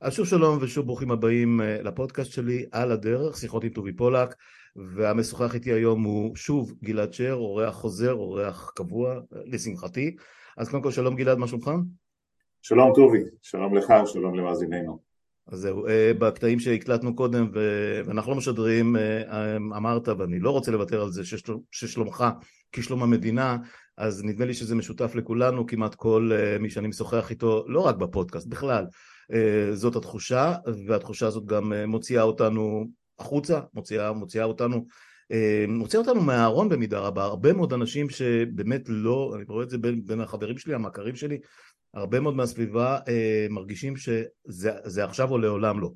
[0.00, 4.34] אז שוב שלום ושוב ברוכים הבאים אה, לפודקאסט שלי על הדרך, שיחות עם טובי פולק
[4.76, 10.16] והמשוחח איתי היום הוא שוב גלעד שר, אורח חוזר, אורח קבוע, לשמחתי.
[10.56, 11.70] אז קודם כל שלום גלעד, מה שלומך?
[12.62, 14.98] שלום טובי, שלום לך, שלום למאזיננו.
[15.46, 17.50] אז זהו, אה, בקטעים שהקלטנו קודם
[18.04, 21.22] ואנחנו לא משדרים, אה, אמרת ואני לא רוצה לוותר על זה
[21.70, 22.24] ששלומך
[22.72, 23.56] כשלום המדינה,
[23.96, 26.30] אז נדמה לי שזה משותף לכולנו, כמעט כל
[26.60, 28.84] מי שאני משוחח איתו, לא רק בפודקאסט, בכלל.
[29.32, 30.54] אה, זאת התחושה,
[30.86, 32.86] והתחושה הזאת גם אה, מוציאה אותנו
[33.18, 34.86] החוצה, מוציאה, מוציאה אותנו
[35.32, 39.78] אה, מוציאה אותנו מהארון במידה רבה, הרבה מאוד אנשים שבאמת לא, אני רואה את זה
[39.78, 41.38] בין, בין החברים שלי, המכרים שלי,
[41.94, 42.98] הרבה מאוד מהסביבה
[43.50, 45.90] מרגישים שזה עכשיו או לעולם לא,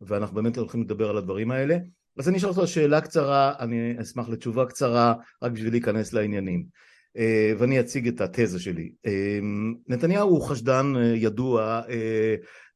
[0.00, 1.76] ואנחנו באמת הולכים לדבר על הדברים האלה.
[2.18, 6.64] אז אני אשאל אותך שאלה קצרה, אני אשמח לתשובה קצרה, רק בשביל להיכנס לעניינים.
[7.58, 8.92] ואני אציג את התזה שלי.
[9.88, 11.82] נתניהו הוא חשדן ידוע,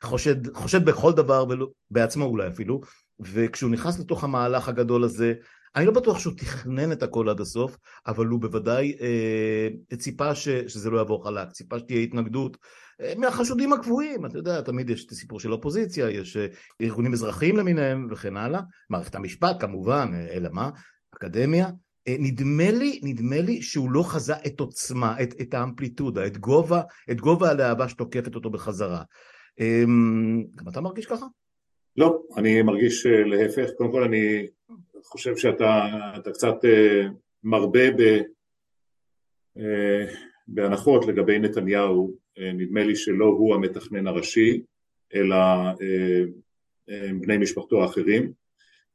[0.04, 1.44] חושד, חושד בכל דבר,
[1.90, 2.80] בעצמו אולי אפילו,
[3.20, 5.34] וכשהוא נכנס לתוך המהלך הגדול הזה,
[5.76, 10.48] אני לא בטוח שהוא תכנן את הכל עד הסוף, אבל הוא בוודאי אה, ציפה ש,
[10.48, 12.56] שזה לא יעבור חלק, ציפה שתהיה התנגדות
[13.01, 16.46] אה, מהחשודים הקבועים, אתה יודע, תמיד יש את הסיפור של אופוזיציה, יש אה,
[16.80, 20.70] ארגונים אזרחיים למיניהם וכן הלאה, מערכת המשפט כמובן, אלא מה,
[21.16, 21.68] אקדמיה,
[22.09, 26.82] אה, נדמה לי, נדמה לי שהוא לא חזה את עוצמה, את, את האמפליטודה, את גובה,
[27.10, 29.02] את גובה הלהבה שתוקפת אותו בחזרה.
[29.60, 31.27] אמ, גם אתה מרגיש ככה?
[31.97, 33.71] לא, אני מרגיש אה, להפך.
[33.77, 34.47] קודם כל אני
[35.05, 37.07] חושב שאתה קצת אה,
[37.43, 38.21] מרבה ב,
[40.49, 42.25] בהנחות לגבי נתניהו.
[42.55, 44.63] נדמה לי שלא הוא המתכנן הראשי,
[45.15, 45.37] אלא
[47.21, 48.32] בני משפחתו האחרים.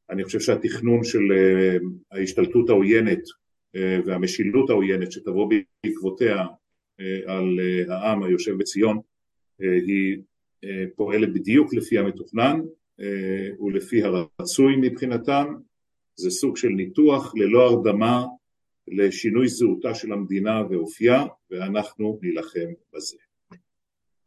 [0.09, 1.77] אני חושב שהתכנון של אה,
[2.11, 3.19] ההשתלטות העוינת
[3.75, 6.45] אה, והמשילות העוינת שתבוא בעקבותיה
[6.99, 8.99] אה, על העם היושב בציון
[9.59, 10.17] היא
[10.95, 12.59] פועלת בדיוק לפי המתוכנן
[13.59, 15.53] ולפי הרצוי מבחינתם.
[16.15, 18.25] זה סוג של ניתוח ללא הרדמה
[18.87, 23.17] לשינוי זהותה של המדינה ואופייה ואנחנו נילחם בזה.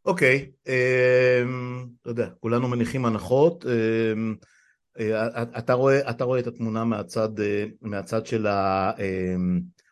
[0.05, 0.69] אוקיי, okay,
[2.03, 8.27] אתה יודע, כולנו מניחים הנחות, אה, אתה רואה, אתה רואה את התמונה מהצד, אה, מהצד
[8.27, 8.47] של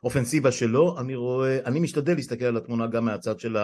[0.02, 3.56] האופנסיבה שלו, אני רואה, אני משתדל להסתכל על התמונה גם מהצד של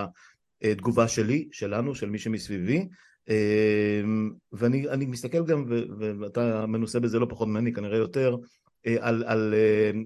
[0.62, 2.88] התגובה שלי, שלנו, של מי שמסביבי,
[3.30, 4.02] אה,
[4.52, 5.64] ואני מסתכל גם,
[6.20, 8.36] ואתה מנוסה בזה לא פחות ממני, כנראה יותר,
[9.00, 9.54] על, על,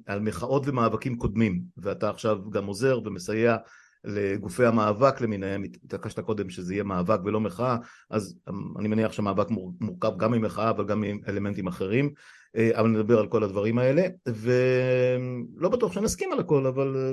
[0.06, 3.56] על מחאות ומאבקים קודמים, ואתה עכשיו גם עוזר ומסייע
[4.04, 7.76] לגופי המאבק למיניהם, התעקשת קודם שזה יהיה מאבק ולא מחאה,
[8.10, 8.38] אז
[8.78, 9.46] אני מניח שהמאבק
[9.80, 12.12] מורכב גם ממחאה אבל גם מאלמנטים אחרים,
[12.56, 17.12] אה, אבל נדבר על כל הדברים האלה, ולא בטוח שנסכים על הכל, אבל אה,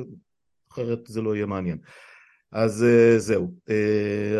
[0.71, 1.77] אחרת זה לא יהיה מעניין.
[2.51, 3.51] אז אה, זהו,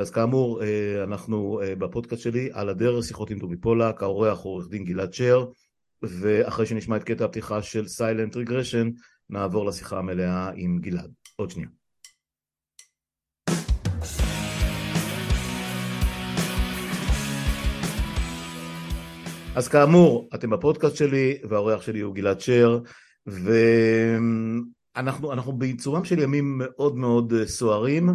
[0.02, 0.62] אז כאמור
[1.04, 5.46] אנחנו בפודקאסט שלי על הדרך שיחות עם טובי פולק, האורח הוא עורך דין גלעד שר,
[6.02, 8.90] ואחרי שנשמע את קטע הפתיחה של סיילנט רגרשן
[9.30, 11.12] נעבור לשיחה המלאה עם גלעד.
[11.36, 11.70] עוד שנייה.
[19.56, 22.80] אז כאמור, אתם בפודקאסט שלי, והאורח שלי הוא גלעד שר,
[24.98, 28.10] ואנחנו בעיצומם של ימים מאוד מאוד סוערים.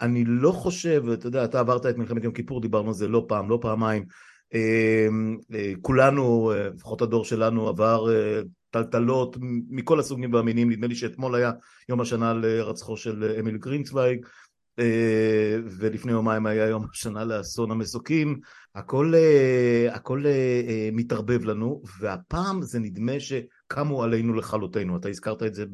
[0.00, 3.24] אני לא חושב, אתה יודע, אתה עברת את מלחמת יום כיפור, דיברנו על זה לא
[3.28, 4.04] פעם, לא פעמיים.
[4.54, 5.36] אמ,
[5.82, 8.40] כולנו, לפחות הדור שלנו, עבר אה,
[8.70, 9.36] טלטלות
[9.70, 11.52] מכל הסוגים והמינים, נדמה לי שאתמול היה
[11.88, 14.26] יום השנה לרצחו של אמיל גרינצוויג,
[14.78, 18.40] אה, ולפני יומיים היה יום השנה לאסון המסוקים,
[18.74, 25.54] הכל, אה, הכל אה, מתערבב לנו, והפעם זה נדמה שקמו עלינו לכלותנו, אתה הזכרת את
[25.54, 25.64] זה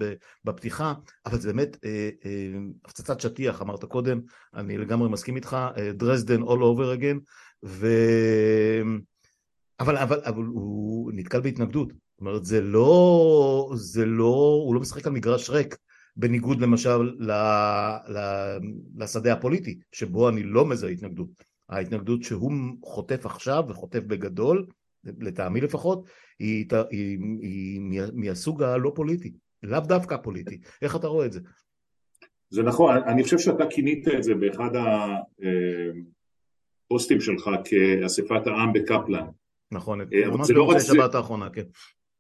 [0.44, 0.94] בפתיחה,
[1.26, 1.76] אבל זה באמת
[2.84, 4.20] הפצצת שטיח, אמרת קודם,
[4.54, 5.56] אני לגמרי מסכים איתך,
[5.94, 7.18] דרזדן all over again,
[7.64, 7.86] ו...
[9.80, 15.06] אבל, אבל, אבל הוא נתקל בהתנגדות, זאת אומרת זה לא, זה לא, הוא לא משחק
[15.06, 15.76] על מגרש ריק,
[16.16, 17.30] בניגוד למשל ל,
[18.08, 18.18] ל,
[18.96, 21.49] לשדה הפוליטי, שבו אני לא מזהה התנגדות.
[21.70, 22.52] ההתנגדות שהוא
[22.84, 24.66] חוטף עכשיו וחוטף בגדול,
[25.04, 26.04] לטעמי לפחות,
[26.38, 27.80] היא, היא, היא, היא
[28.14, 29.32] מהסוג הלא פוליטי,
[29.62, 30.58] לאו דווקא פוליטי.
[30.82, 31.40] איך אתה רואה את זה?
[32.50, 34.70] זה נכון, אני חושב שאתה כינית את זה באחד
[36.86, 39.26] הפוסטים אה, שלך כאספת העם בקפלן.
[39.72, 41.62] נכון, אה, ממש לא במוצאי שבת האחרונה, כן.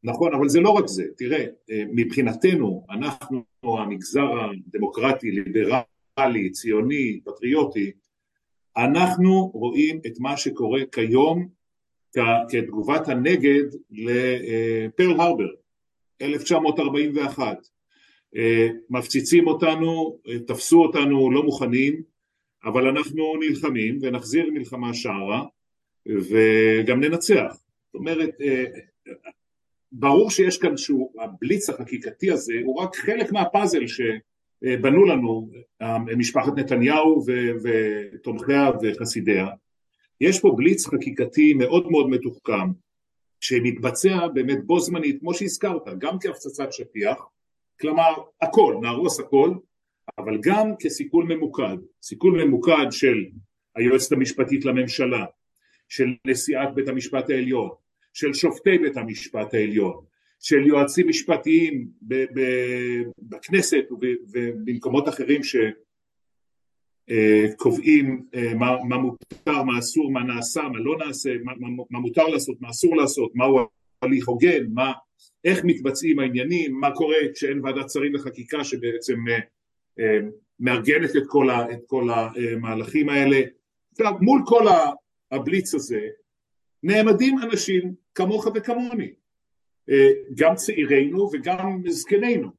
[0.04, 7.92] נכון, אבל זה לא רק זה, תראה, אה, מבחינתנו, אנחנו המגזר הדמוקרטי, ליברלי, ציוני, פטריוטי,
[8.84, 11.48] אנחנו רואים את מה שקורה כיום
[12.48, 15.48] כתגובת הנגד לפרל הרבר,
[16.22, 17.56] 1941.
[18.36, 22.02] אה, מפציצים אותנו, אה, תפסו אותנו לא מוכנים,
[22.64, 25.44] אבל אנחנו נלחמים ונחזיר מלחמה שערה
[26.06, 27.52] וגם ננצח.
[27.86, 28.30] זאת אומרת,
[29.92, 33.82] ברור שיש כאן שהוא, הבליץ החקיקתי הזה הוא רק חלק מהפאזל
[34.64, 35.50] שבנו לנו
[36.16, 37.24] משפחת נתניהו
[37.62, 39.46] ותומכיה וחסידיה.
[40.20, 42.68] יש פה בליץ חקיקתי מאוד מאוד מתוחכם,
[43.40, 47.28] שמתבצע באמת בו זמנית, כמו שהזכרת, גם כהפצצת שטיח,
[47.80, 49.50] כלומר הכל, נהרוס הכל,
[50.18, 53.24] אבל גם כסיכול ממוקד, סיכול ממוקד של
[53.76, 55.24] היועצת המשפטית לממשלה,
[55.88, 57.70] של נשיאת בית המשפט העליון,
[58.12, 60.04] של שופטי בית המשפט העליון,
[60.40, 61.88] של יועצים משפטיים
[63.18, 65.40] בכנסת ובמקומות אחרים
[67.08, 71.52] שקובעים אה, מה, מה מותר, מה אסור, מה נעשה, מה לא נעשה, מה,
[71.90, 73.58] מה מותר לעשות, מה אסור לעשות, מהו
[74.02, 74.92] הליך הוגן, מה,
[75.44, 79.38] איך מתבצעים העניינים, מה קורה כשאין ועדת שרים לחקיקה שבעצם אה,
[79.98, 80.18] אה,
[80.60, 83.40] מארגנת את כל, ה, את כל המהלכים האלה.
[84.20, 84.64] מול כל
[85.30, 86.00] הבליץ הזה
[86.82, 89.10] נעמדים אנשים כמוך וכמוני, אה,
[90.34, 92.50] גם צעירינו וגם זקנינו.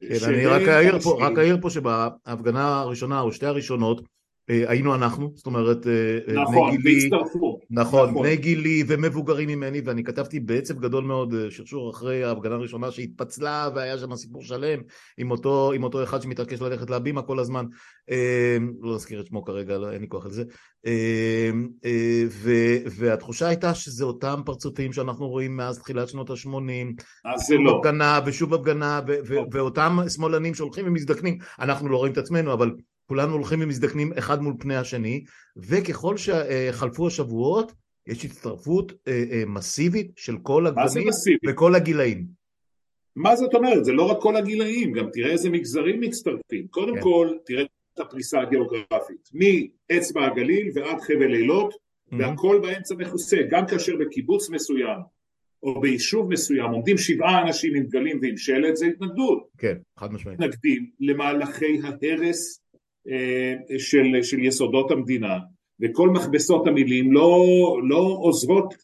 [0.00, 4.02] כן, אני רק אעיר פה, רק אעיר פה שבהפגנה הראשונה או שתי הראשונות
[4.48, 9.80] היינו אנחנו, זאת אומרת, אה, נכון, בני גילי, והצטרפו, נכון, נכון, בני גילי ומבוגרים ממני,
[9.84, 14.80] ואני כתבתי בעצב גדול מאוד שרשור אחרי ההפגנה הראשונה שהתפצלה והיה שם סיפור שלם
[15.18, 17.64] עם אותו, עם אותו אחד שמתעקש ללכת להבימה כל הזמן,
[18.80, 20.44] לא אזכיר את שמו כרגע, לא, אין לי כוח על זה,
[22.30, 22.50] ו,
[22.96, 28.20] והתחושה הייתה שזה אותם פרצופים שאנחנו רואים מאז תחילת שנות ה-80, אז זה לא, הפגנה
[28.26, 32.70] ושוב הפגנה, ו, ו, ואותם שמאלנים שהולכים ומזדקנים, אנחנו לא רואים את עצמנו, אבל
[33.12, 35.24] כולנו הולכים ומזדקנים אחד מול פני השני,
[35.56, 37.72] וככל שחלפו השבועות,
[38.06, 41.08] יש הצטרפות אה, אה, מסיבית של כל הגוונים
[41.46, 42.26] וכל הגילאים.
[43.16, 43.84] מה זאת אומרת?
[43.84, 46.66] זה לא רק כל הגילאים, גם תראה איזה מגזרים מצטרפים.
[46.70, 47.00] קודם כן.
[47.00, 47.62] כל, תראה
[47.94, 52.16] את הפריסה הגיאוגרפית, מאצבע הגליל ועד חבל אילות, mm-hmm.
[52.18, 54.98] והכל באמצע מכוסה, גם כאשר בקיבוץ מסוים
[55.62, 59.48] או ביישוב מסוים עומדים שבעה אנשים עם דגלים ועם שלט, זה התנגדות.
[59.58, 60.40] כן, חד משמעית.
[60.40, 62.61] מתנגדים למהלכי ההרס
[63.78, 65.38] של, של יסודות המדינה
[65.80, 67.46] וכל מכבסות המילים לא,
[67.88, 68.74] לא עוזרות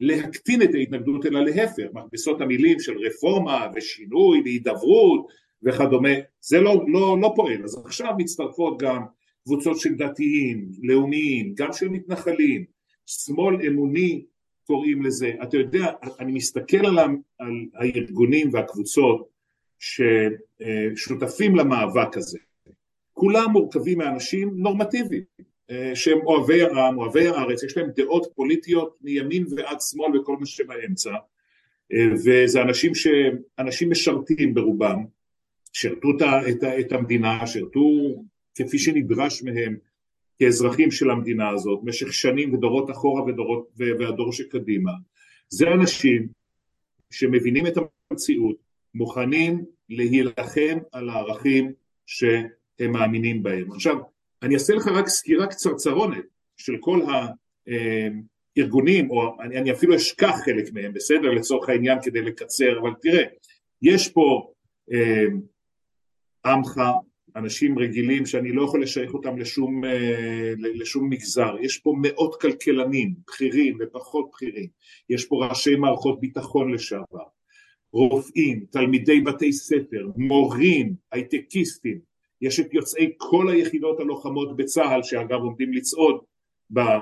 [0.00, 5.26] להקטין את ההתנגדות אלא להפך, מכבסות המילים של רפורמה ושינוי והידברות
[5.62, 9.02] וכדומה, זה לא, לא, לא פועל, אז עכשיו מצטרפות גם
[9.44, 12.64] קבוצות של דתיים, לאומיים, גם של מתנחלים,
[13.06, 14.24] שמאל אמוני
[14.66, 16.98] קוראים לזה, אתה יודע, אני מסתכל על,
[17.38, 19.28] על הארגונים והקבוצות
[19.78, 22.38] ששותפים למאבק הזה
[23.18, 25.22] כולם מורכבים מאנשים נורמטיביים
[25.70, 30.46] אה, שהם אוהבי העם, אוהבי הארץ, יש להם דעות פוליטיות מימין ועד שמאל וכל מה
[30.46, 31.10] שבאמצע
[31.92, 35.04] אה, וזה אנשים שאנשים משרתים ברובם,
[35.72, 36.08] שירתו
[36.48, 37.80] את, את המדינה, שירתו
[38.54, 39.76] כפי שנדרש מהם
[40.38, 44.92] כאזרחים של המדינה הזאת במשך שנים ודורות אחורה ודורות, והדור שקדימה,
[45.48, 46.28] זה אנשים
[47.10, 47.74] שמבינים את
[48.10, 48.56] המציאות,
[48.94, 51.72] מוכנים להילחם על הערכים
[52.06, 52.24] ש...
[52.80, 53.72] הם מאמינים בהם.
[53.72, 53.96] עכשיו,
[54.42, 56.24] אני אעשה לך רק סקירה קצרצרונת
[56.56, 57.00] של כל
[58.56, 61.30] הארגונים, או אני, אני אפילו אשכח חלק מהם, בסדר?
[61.30, 63.24] לצורך העניין כדי לקצר, אבל תראה,
[63.82, 64.52] יש פה
[64.92, 65.24] אה,
[66.52, 66.80] עמך,
[67.36, 73.14] אנשים רגילים שאני לא יכול לשייך אותם לשום, אה, לשום מגזר, יש פה מאות כלכלנים,
[73.26, 74.68] בכירים ופחות בכירים,
[75.10, 77.24] יש פה ראשי מערכות ביטחון לשעבר,
[77.92, 81.98] רופאים, תלמידי בתי ספר, מורים, הייטקיסטים,
[82.42, 86.20] יש את יוצאי כל היחידות הלוחמות בצה"ל שאגב עומדים לצעוד
[86.76, 86.98] אה,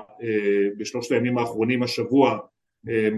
[0.77, 2.37] בשלושת הימים האחרונים השבוע
[2.89, 3.09] אה,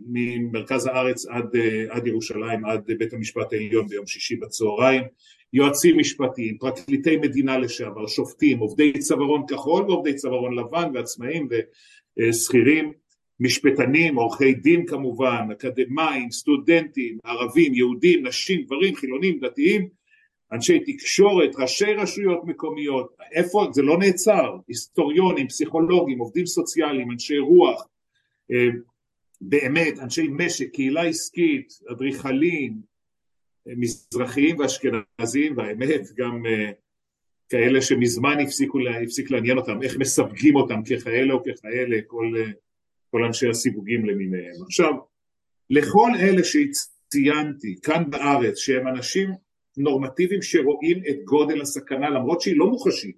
[0.00, 5.02] ממרכז הארץ עד, אה, עד ירושלים עד בית המשפט העליון ביום שישי בצהריים.
[5.52, 11.48] יועצים משפטיים, פרקליטי מדינה לשעבר, שופטים, עובדי צווארון כחול ועובדי צווארון לבן ועצמאים
[12.18, 12.92] ושכירים,
[13.40, 19.88] משפטנים, עורכי דין כמובן, אקדמאים, סטודנטים, ערבים, יהודים, נשים, גברים, חילונים, דתיים
[20.52, 27.86] אנשי תקשורת, ראשי רשויות מקומיות, איפה, זה לא נעצר, היסטוריונים, פסיכולוגים, עובדים סוציאליים, אנשי רוח,
[28.50, 28.68] אה,
[29.40, 32.80] באמת, אנשי משק, קהילה עסקית, אדריכלים,
[33.68, 36.70] אה, מזרחיים ואשכנזים, והאמת גם אה,
[37.48, 42.34] כאלה שמזמן הפסיקו, הפסיק לעניין אותם, איך מסווגים אותם ככאלה או ככאלה, כל,
[43.10, 44.62] כל אנשי הסיווגים למיניהם.
[44.66, 44.92] עכשיו,
[45.70, 49.47] לכל אלה שציינתי כאן בארץ, שהם אנשים
[49.78, 53.16] נורמטיביים שרואים את גודל הסכנה למרות שהיא לא מוחשית,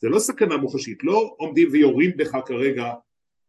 [0.00, 2.92] זה לא סכנה מוחשית, לא עומדים ויורים בך כרגע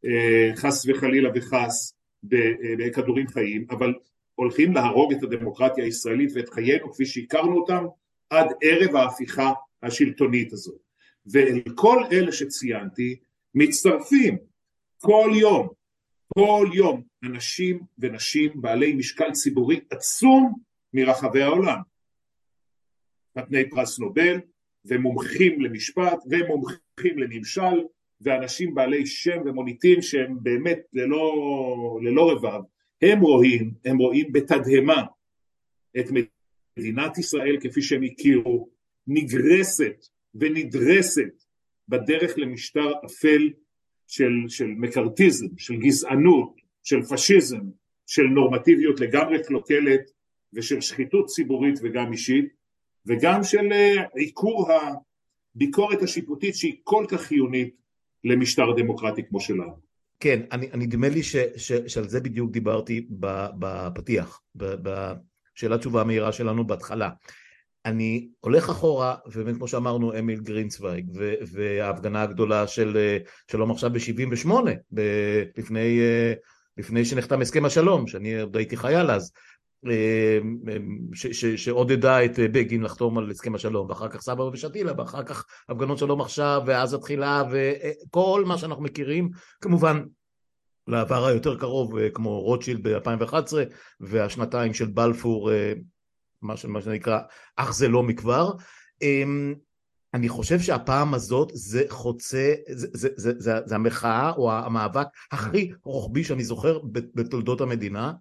[0.06, 1.94] אה, חס וחלילה וחס
[2.34, 2.40] אה,
[2.78, 3.94] בכדורים חיים, אבל
[4.36, 7.86] הולכים להרוג את הדמוקרטיה הישראלית ואת חיינו כפי שהכרנו אותם
[8.30, 9.52] עד ערב ההפיכה
[9.84, 10.80] השלטונית הזאת.
[11.28, 13.16] ואל כל אלה שציינתי
[13.56, 14.38] מצטרפים
[14.98, 15.68] כל יום,
[16.28, 20.54] כל יום, אנשים ונשים בעלי משקל ציבורי עצום
[20.94, 21.78] מרחבי העולם.
[23.36, 24.40] נתני פרס נובל,
[24.86, 27.84] ומומחים למשפט, ומומחים לממשל,
[28.22, 32.62] ואנשים בעלי שם ומוניטין שהם באמת ללא, ללא רבב,
[33.02, 35.04] הם רואים, הם רואים בתדהמה
[36.00, 36.06] את
[36.78, 38.70] מדינת ישראל כפי שהם הכירו,
[39.08, 41.44] נגרסת ונדרסת
[41.88, 43.50] בדרך למשטר אפל
[44.08, 47.62] של, של מקארתיזם, של גזענות, של פשיזם,
[48.08, 50.12] של נורמטיביות לגמרי קלוקלת
[50.54, 52.46] ושל שחיתות ציבורית וגם אישית
[53.08, 54.70] וגם של אה, עיקור
[55.56, 57.76] הביקורת השיפוטית שהיא כל כך חיונית
[58.24, 59.86] למשטר דמוקרטי כמו שלנו.
[60.20, 63.08] כן, אני, נדמה לי ש, ש, שעל זה בדיוק דיברתי
[63.60, 67.10] בפתיח, בשאלה תשובה המהירה שלנו בהתחלה.
[67.86, 71.06] אני הולך אחורה, ובאמת כמו שאמרנו אמיל גרינצוויג,
[71.52, 73.18] וההפגנה הגדולה של
[73.52, 74.50] שלום עכשיו ב-78,
[75.58, 76.00] לפני,
[76.78, 79.32] לפני שנחתם הסכם השלום, שאני עוד הייתי חייל אז,
[81.56, 86.22] שעודדה את בגין לחתום על הסכם השלום, ואחר כך סבא ושתילה, ואחר כך הפגנות שלום
[86.22, 89.30] עכשיו, ואז התחילה, וכל מה שאנחנו מכירים,
[89.62, 90.04] כמובן
[90.88, 93.54] לעבר היותר קרוב, כמו רוטשילד ב-2011,
[94.00, 95.52] והשנתיים של בלפור
[96.42, 97.20] מה, מה שנקרא
[97.56, 98.52] אך זה לא מכבר.
[99.02, 99.54] אמ,
[100.14, 105.72] אני חושב שהפעם הזאת זה חוצה, זה, זה, זה, זה, זה המחאה או המאבק הכי
[105.84, 108.14] רוחבי שאני זוכר בתולדות המדינה.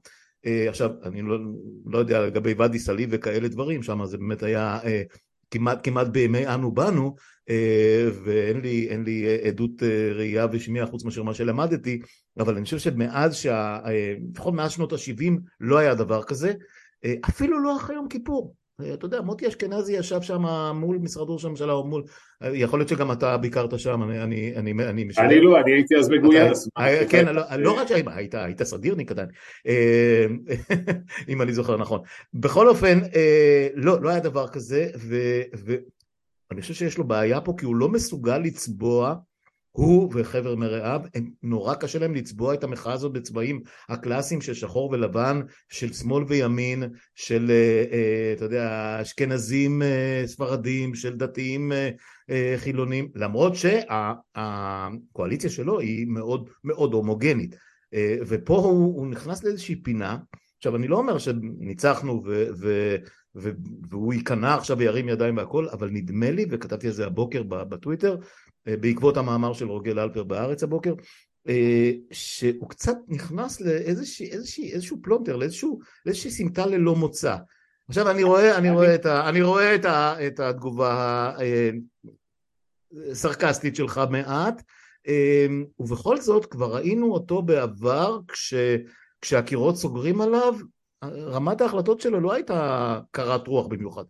[0.47, 1.39] אה, עכשיו, אני לא,
[1.87, 5.03] לא יודע לגבי ואדי סאליב וכאלה דברים, שם זה באמת היה אה,
[5.51, 7.15] כמעט, כמעט בימי אנו באנו,
[7.51, 9.83] אה, ואין לי, לי עדות
[10.15, 12.01] ראייה ושמיעה חוץ מאשר מה שלמדתי,
[12.39, 13.47] אבל אני חושב שמאז,
[14.33, 16.53] לפחות מאז שנות ה-70 לא היה דבר כזה.
[17.29, 18.55] אפילו לא אחרי יום כיפור.
[18.81, 20.43] אה, אתה יודע, מוטי אשכנזי ישב שם
[20.75, 22.03] מול משרד ראש הממשלה, או מול...
[22.43, 24.23] אה, יכול להיות שגם אתה ביקרת שם, אני...
[24.23, 26.69] אני, אני, אני, אני לא, אני הייתי אז מגויס.
[27.09, 29.29] כן, לא, לא רק שהיית, היית סדירניק עדיין,
[31.29, 32.01] אם אני זוכר נכון.
[32.35, 32.99] בכל אופן,
[33.75, 34.91] לא, לא היה דבר כזה,
[35.65, 39.15] ואני חושב שיש לו בעיה פה, כי הוא לא מסוגל לצבוע
[39.77, 41.01] הוא וחבר מרעיו,
[41.43, 46.83] נורא קשה להם לצבוע את המחאה הזאת בצבעים הקלאסיים של שחור ולבן, של שמאל וימין,
[47.15, 51.73] של, אה, אה, אתה יודע, אשכנזים אה, ספרדים, של דתיים
[52.57, 53.53] חילונים, למרות
[54.35, 57.57] שהקואליציה שלו היא מאוד מאוד הומוגנית.
[58.27, 60.17] ופה הוא, הוא נכנס לאיזושהי פינה,
[60.57, 63.51] עכשיו אני לא אומר שניצחנו ו, ו,
[63.91, 68.17] והוא ייכנע עכשיו וירים ידיים והכל, אבל נדמה לי, וכתבתי על זה הבוקר בטוויטר,
[68.67, 70.95] בעקבות המאמר של רוגל אלפר בארץ הבוקר,
[71.49, 77.37] אה, שהוא קצת נכנס לאיזשהו פלונטר, לאיזשהו, לאיזושהי סמטה ללא מוצא.
[77.89, 81.33] עכשיו אני רואה, אני רואה, את, ה, אני רואה את, ה, את התגובה
[83.11, 84.63] הסרקסטית אה, שלך מעט,
[85.79, 88.55] ובכל זאת כבר ראינו אותו בעבר כש,
[89.21, 90.55] כשהקירות סוגרים עליו,
[91.05, 94.05] רמת ההחלטות שלו לא הייתה קרת רוח במיוחד.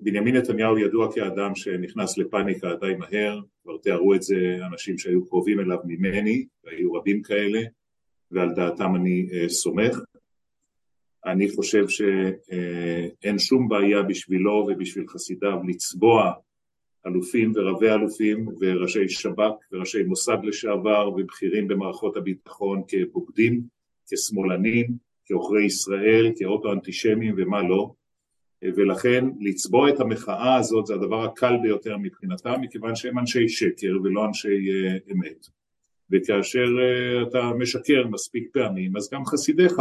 [0.00, 5.60] בנימין נתניהו ידוע כאדם שנכנס לפאניקה די מהר, כבר תיארו את זה אנשים שהיו קרובים
[5.60, 7.60] אליו ממני, והיו רבים כאלה,
[8.30, 9.98] ועל דעתם אני uh, סומך.
[11.26, 16.32] אני חושב שאין שום בעיה בשבילו ובשביל חסידיו לצבוע
[17.06, 23.62] אלופים ורבי אלופים וראשי שב"כ וראשי מוסד לשעבר ובכירים במערכות הביטחון כבוגדים,
[24.10, 24.86] כשמאלנים,
[25.26, 27.92] כעוכרי ישראל, כאוטו-אנטישמים ומה לא.
[28.62, 34.24] ולכן לצבוע את המחאה הזאת זה הדבר הקל ביותר מבחינתם מכיוון שהם אנשי שקר ולא
[34.24, 35.46] אנשי אה, אמת.
[36.10, 39.78] וכאשר אה, אתה משקר מספיק פעמים אז גם חסידיך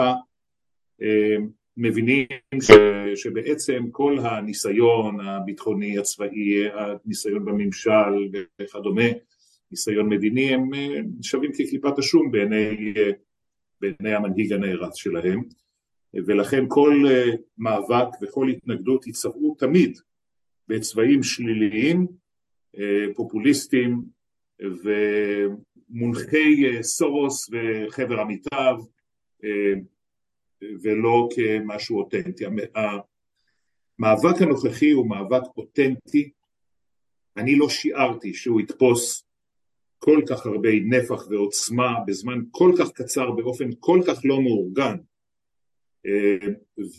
[1.02, 1.36] אה,
[1.78, 2.26] מבינים
[2.62, 2.72] ש,
[3.16, 8.30] שבעצם כל הניסיון הביטחוני הצבאי, הניסיון בממשל
[8.62, 9.08] וכדומה,
[9.72, 10.70] ניסיון מדיני הם
[11.22, 12.94] שווים כקליפת השום בעיני,
[13.82, 15.44] בעיני המנהיג הנערץ שלהם
[16.14, 20.00] ולכן כל אה, מאבק וכל התנגדות יצבעו תמיד
[20.68, 22.08] בצבעים שליליים,
[22.78, 24.02] אה, פופוליסטיים
[25.90, 28.76] ומונחי אה, סורוס וחבר עמיתיו
[30.84, 32.46] ולא כמשהו אותנטי.
[34.00, 36.32] המאבק הנוכחי הוא מאבק אותנטי,
[37.38, 39.24] אני לא שיערתי שהוא יתפוס
[40.00, 44.96] כל כך הרבה נפח ועוצמה בזמן כל כך קצר באופן כל כך לא מאורגן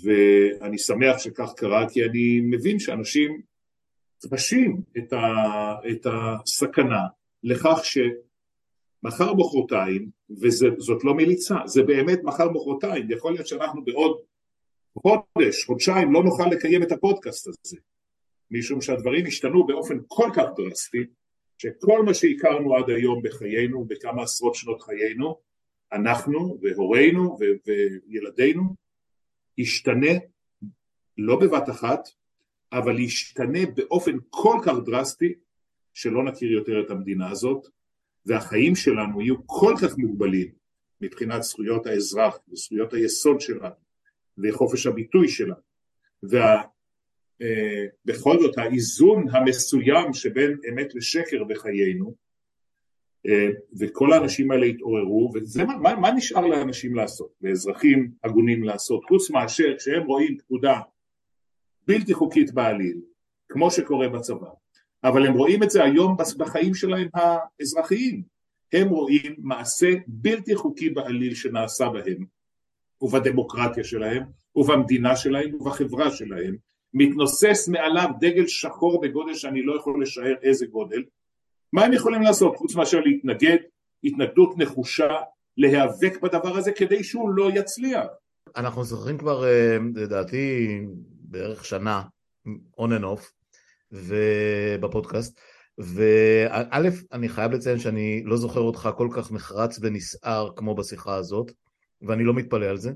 [0.04, 3.40] ואני שמח שכך קרה כי אני מבין שאנשים
[4.30, 5.25] חשים את, ה,
[5.90, 7.02] את הסכנה
[7.42, 14.21] לכך שמחר מחרתיים, וזאת לא מליצה, זה באמת מחר מחרתיים, יכול להיות שאנחנו בעוד
[14.99, 17.76] חודש, חודשיים לא נוכל לקיים את הפודקאסט הזה,
[18.50, 21.04] משום שהדברים השתנו באופן כל כך דרסטי,
[21.59, 25.38] שכל מה שהכרנו עד היום בחיינו, בכמה עשרות שנות חיינו,
[25.92, 27.38] אנחנו והורינו
[28.09, 28.82] וילדינו,
[29.59, 30.12] ישתנה
[31.18, 32.09] לא בבת אחת,
[32.73, 35.35] אבל ישתנה באופן כל כך דרסטי
[35.94, 37.66] שלא נכיר יותר את המדינה הזאת
[38.26, 40.52] והחיים שלנו יהיו כל כך מוגבלים
[41.00, 43.75] מבחינת זכויות האזרח וזכויות היסוד שלנו
[44.38, 45.54] וחופש הביטוי שלנו.
[46.23, 46.62] וה,
[47.42, 47.87] אה,
[48.40, 52.14] זאת האיזון המסוים שבין אמת לשקר בחיינו
[53.81, 59.31] וכל האנשים האלה התעוררו וזה מה, מה, מה נשאר לאנשים לעשות, לאזרחים הגונים לעשות חוץ
[59.31, 60.81] מאשר כשהם רואים פקודה
[61.87, 63.00] בלתי חוקית בעליל
[63.49, 64.49] כמו שקורה בצבא.
[65.05, 68.23] אבל הם רואים את זה היום בחיים שלהם האזרחיים.
[68.73, 72.25] הם רואים מעשה בלתי חוקי בעליל שנעשה בהם
[73.00, 74.23] ובדמוקרטיה שלהם
[74.57, 76.57] ובמדינה שלהם ובחברה שלהם.
[76.95, 81.02] מתנוסס מעליו דגל שחור בגודל שאני לא יכול לשער איזה גודל
[81.73, 82.57] מה הם יכולים לעשות?
[82.57, 83.57] חוץ מאשר להתנגד
[84.05, 85.09] התנגדות נחושה
[85.57, 88.07] להיאבק בדבר הזה כדי שהוא לא יצליח.
[88.57, 90.69] אנחנו זוכרים כבר אה, לדעתי
[91.21, 92.02] בערך שנה
[92.81, 93.23] on and off
[93.93, 95.41] ובפודקאסט
[95.79, 96.79] וא'
[97.12, 101.52] אני חייב לציין שאני לא זוכר אותך כל כך נחרץ ונסער כמו בשיחה הזאת
[102.02, 102.93] ואני לא מתפלא על זה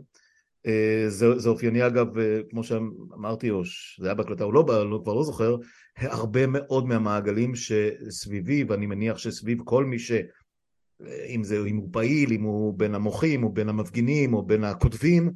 [1.08, 5.14] זה, זה אופייני אגב, אה, כמו שאמרתי, או שזה היה בהקלטה, או לא, לא, כבר
[5.14, 5.56] לא זוכר,
[5.99, 10.12] הרבה מאוד מהמעגלים שסביבי, ואני מניח שסביב כל מי ש...
[10.12, 14.64] אה, אם זה, אם הוא פעיל, אם הוא בין המוחים, או בין המפגינים, או בין
[14.64, 15.30] הכותבים,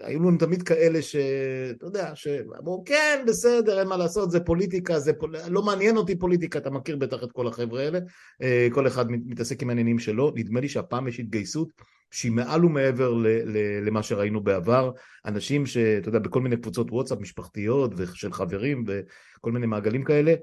[0.00, 5.12] היו לנו תמיד כאלה שאתה יודע, שאמרו כן בסדר אין מה לעשות זה פוליטיקה, זה
[5.12, 5.36] פול...
[5.48, 7.98] לא מעניין אותי פוליטיקה, אתה מכיר בטח את כל החבר'ה האלה,
[8.42, 11.68] אה, כל אחד מתעסק עם העניינים שלו, נדמה לי שהפעם יש התגייסות
[12.10, 13.26] שהיא מעל ומעבר ל...
[13.26, 13.86] ל...
[13.86, 14.90] למה שראינו בעבר,
[15.26, 20.34] אנשים שאתה יודע בכל מיני קבוצות וואטסאפ משפחתיות ושל חברים וכל מיני מעגלים כאלה,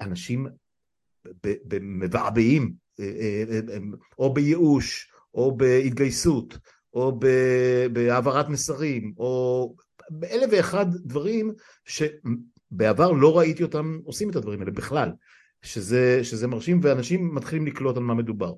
[0.00, 0.46] אנשים
[1.80, 2.72] מבעבעים
[4.18, 6.58] או בייאוש או בהתגייסות
[6.94, 7.20] או
[7.92, 9.74] בהעברת מסרים, או
[10.10, 11.52] באלף ואחד דברים
[11.84, 15.10] שבעבר לא ראיתי אותם עושים את הדברים האלה בכלל,
[15.62, 18.52] שזה, שזה מרשים ואנשים מתחילים לקלוט על מה מדובר.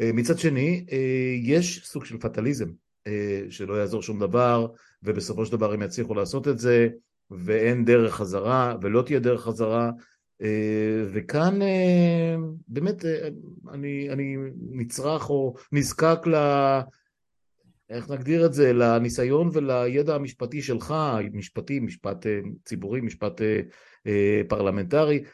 [0.00, 2.68] אה, מצד שני, אה, יש סוג של פטליזם,
[3.06, 4.66] אה, שלא יעזור שום דבר,
[5.02, 6.88] ובסופו של דבר הם יצליחו לעשות את זה,
[7.30, 9.90] ואין דרך חזרה, ולא תהיה דרך חזרה,
[11.12, 11.58] וכאן
[12.68, 13.04] באמת
[13.72, 14.36] אני, אני
[14.70, 16.18] נצרך או נזקק
[17.90, 20.94] איך נגדיר את זה, לניסיון ולידע המשפטי שלך,
[21.32, 22.26] משפטי, משפט
[22.64, 23.40] ציבורי, משפט
[24.48, 25.24] פרלמנטרי.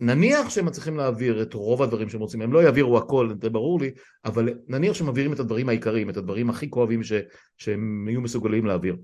[0.00, 3.80] נניח שהם מצליחים להעביר את רוב הדברים שהם רוצים, הם לא יעבירו הכל, זה ברור
[3.80, 3.90] לי,
[4.24, 7.12] אבל נניח שהם מעבירים את הדברים העיקריים, את הדברים הכי כואבים ש,
[7.58, 8.96] שהם יהיו מסוגלים להעביר.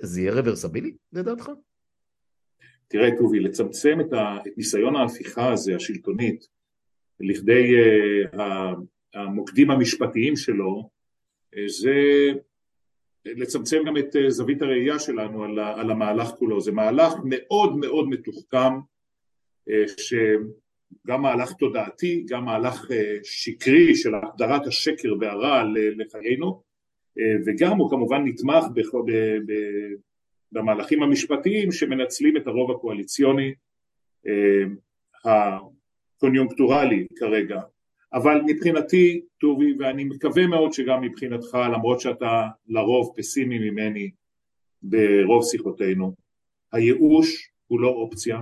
[0.00, 1.50] זה יהיה רוורסבילי לדעתך?
[2.88, 6.44] תראה טובי, לצמצם את, ה, את ניסיון ההפיכה הזה, השלטונית,
[7.20, 7.74] לכדי
[8.32, 8.42] uh,
[9.14, 10.90] המוקדים המשפטיים שלו,
[11.66, 11.92] זה
[13.24, 16.60] לצמצם גם את אה, זווית הראייה שלנו על, על המהלך כולו.
[16.60, 18.78] זה מהלך מאוד מאוד מתוחכם, אה,
[19.96, 25.62] שגם מהלך תודעתי, גם מהלך אה, שקרי של הגדרת השקר והרע
[25.96, 26.66] לחיינו,
[27.46, 28.64] וגם הוא כמובן נתמך
[30.52, 33.54] במהלכים המשפטיים שמנצלים את הרוב הקואליציוני
[35.24, 37.60] הקוניונקטורלי כרגע.
[38.12, 44.10] אבל מבחינתי, טובי, ואני מקווה מאוד שגם מבחינתך, למרות שאתה לרוב פסימי ממני
[44.82, 46.14] ברוב שיחותינו,
[46.72, 48.40] הייאוש הוא לא אופציה,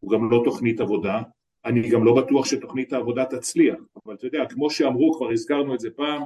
[0.00, 1.22] הוא גם לא תוכנית עבודה,
[1.64, 5.80] אני גם לא בטוח שתוכנית העבודה תצליח, אבל אתה יודע, כמו שאמרו, כבר הזכרנו את
[5.80, 6.22] זה פעם,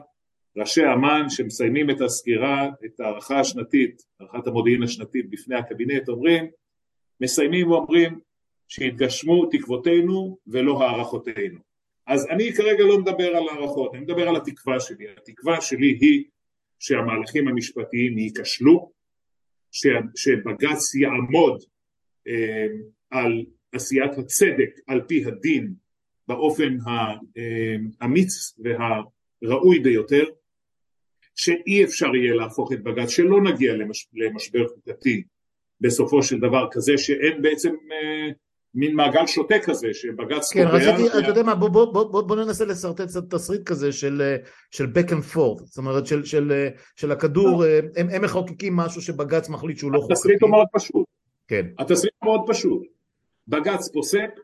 [0.57, 6.47] ראשי אמ"ן שמסיימים את הסקירה, את הערכה השנתית, הערכת המודיעין השנתית בפני הקבינט, אומרים,
[7.21, 8.21] מסיימים ואומרים
[8.69, 11.59] שהתגשמו תקוותינו ולא הערכותינו.
[12.07, 15.05] אז אני כרגע לא מדבר על הערכות, אני מדבר על התקווה שלי.
[15.19, 16.25] התקווה שלי היא
[16.79, 18.91] שהמהלכים המשפטיים ייכשלו,
[20.17, 21.63] שבג"ץ יעמוד
[22.29, 22.67] אה,
[23.11, 25.73] על עשיית הצדק על פי הדין
[26.29, 26.77] באופן
[28.01, 30.25] האמיץ והראוי ביותר,
[31.35, 35.23] שאי אפשר יהיה להפוך את בג"ץ, שלא נגיע למש, למשבר חוקתי
[35.81, 38.33] בסופו של דבר כזה שאין בעצם אה,
[38.75, 40.81] מין מעגל שוטה כזה שבג"ץ כן, קובע...
[40.81, 44.37] כן, רציתי, אתה יודע מה, בוא, בוא, בוא, בוא, בוא ננסה לשרטט תסריט כזה של,
[44.71, 47.81] של back and forth, זאת אומרת של, של, של הכדור, אה.
[47.97, 50.13] הם, הם מחוקקים משהו שבג"ץ מחליט שהוא לא חוקי.
[50.13, 51.07] התסריט הוא מאוד פשוט.
[51.49, 51.67] כן.
[51.79, 52.94] התסריט הוא מאוד פשוט.
[53.49, 54.41] בג"ץ פוסק,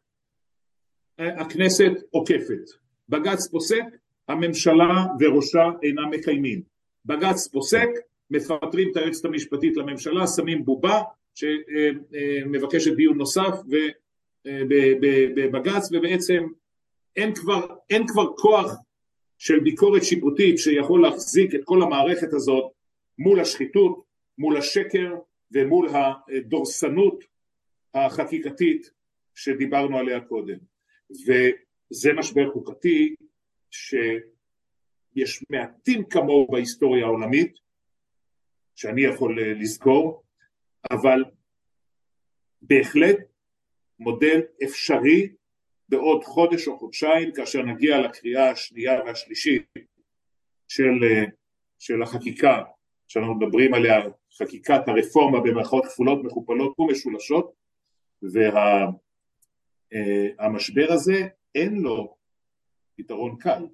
[1.19, 2.71] הכנסת עוקפת.
[3.09, 3.85] בג"ץ פוסק,
[4.29, 6.63] הממשלה וראשה אינם מקיימים.
[7.05, 7.89] בג"ץ פוסק,
[8.31, 11.03] מפטרים את היועצת המשפטית לממשלה, שמים בובה
[11.35, 13.55] שמבקשת דיון נוסף
[15.35, 16.47] בבג"ץ ובעצם
[17.17, 18.73] אין כבר, אין כבר כוח
[19.39, 22.73] של ביקורת שיפוטית שיכול להחזיק את כל המערכת הזאת
[23.19, 24.03] מול השחיתות,
[24.39, 25.15] מול השקר
[25.53, 27.25] ומול הדורסנות
[27.95, 28.91] החקיקתית
[29.35, 30.59] שדיברנו עליה קודם.
[31.11, 33.15] וזה משבר חוקתי
[33.71, 37.55] שיש מעטים כמוהו בהיסטוריה העולמית,
[38.75, 40.23] שאני יכול לזכור,
[40.91, 41.25] אבל
[42.63, 43.19] בהחלט
[43.99, 45.33] מודל אפשרי
[45.89, 49.67] בעוד חודש או חודשיים כאשר נגיע לקריאה השנייה והשלישית
[50.69, 50.99] של,
[51.79, 52.63] של החקיקה
[53.09, 54.01] שאנחנו מדברים עליה,
[54.39, 57.60] חקיקת הרפורמה במערכות כפולות, מכופלות ומשולשות
[60.41, 62.17] והמשבר וה, הזה אין לו
[62.97, 63.67] פתרון קל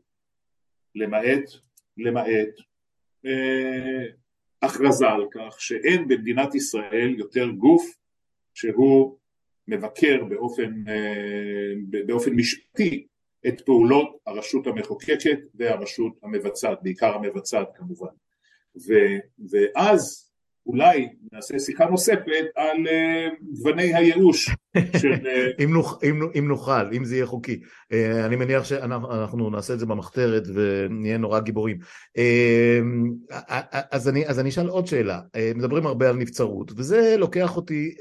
[0.94, 1.44] למעט,
[1.96, 2.48] למעט
[3.26, 4.04] אה,
[4.62, 7.96] הכרזה על כך שאין במדינת ישראל יותר גוף
[8.54, 9.18] שהוא
[9.68, 11.72] מבקר באופן, אה,
[12.06, 13.06] באופן משפטי
[13.48, 18.14] את פעולות הרשות המחוקקת והרשות המבצעת, בעיקר המבצעת כמובן.
[18.76, 18.92] ו,
[19.50, 20.25] ואז
[20.66, 24.50] אולי נעשה שיחה נוספת על uh, גווני הייאוש
[24.96, 25.12] של...
[25.12, 25.62] Uh...
[25.64, 27.60] אם, נוכל, אם, אם נוכל, אם זה יהיה חוקי.
[27.92, 31.78] Uh, אני מניח שאנחנו נעשה את זה במחתרת ונהיה נורא גיבורים.
[33.90, 35.20] אז, אני, אז אני אשאל עוד שאלה.
[35.54, 37.94] מדברים הרבה על נבצרות, וזה לוקח אותי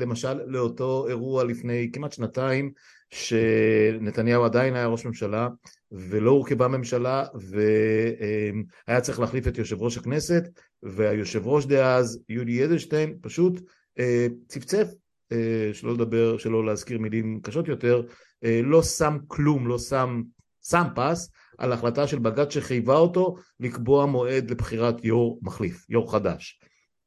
[0.00, 2.72] למשל לאותו אירוע לפני כמעט שנתיים,
[3.12, 5.48] שנתניהו עדיין היה ראש ממשלה
[5.92, 10.44] ולא הורכבה ממשלה והיה צריך להחליף את יושב ראש הכנסת
[10.82, 13.60] והיושב ראש דאז יולי אדלשטיין פשוט
[13.98, 14.88] אה, צפצף,
[15.32, 18.02] אה, שלא לדבר, שלא להזכיר מילים קשות יותר,
[18.44, 20.22] אה, לא שם כלום, לא שם,
[20.68, 26.60] שם פס על החלטה של בג"ץ שחייבה אותו לקבוע מועד לבחירת יו"ר מחליף, יו"ר חדש.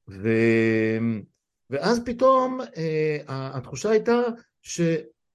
[0.09, 0.29] ו...
[1.69, 2.59] ואז פתאום
[3.27, 4.21] התחושה הייתה
[4.61, 4.81] ש...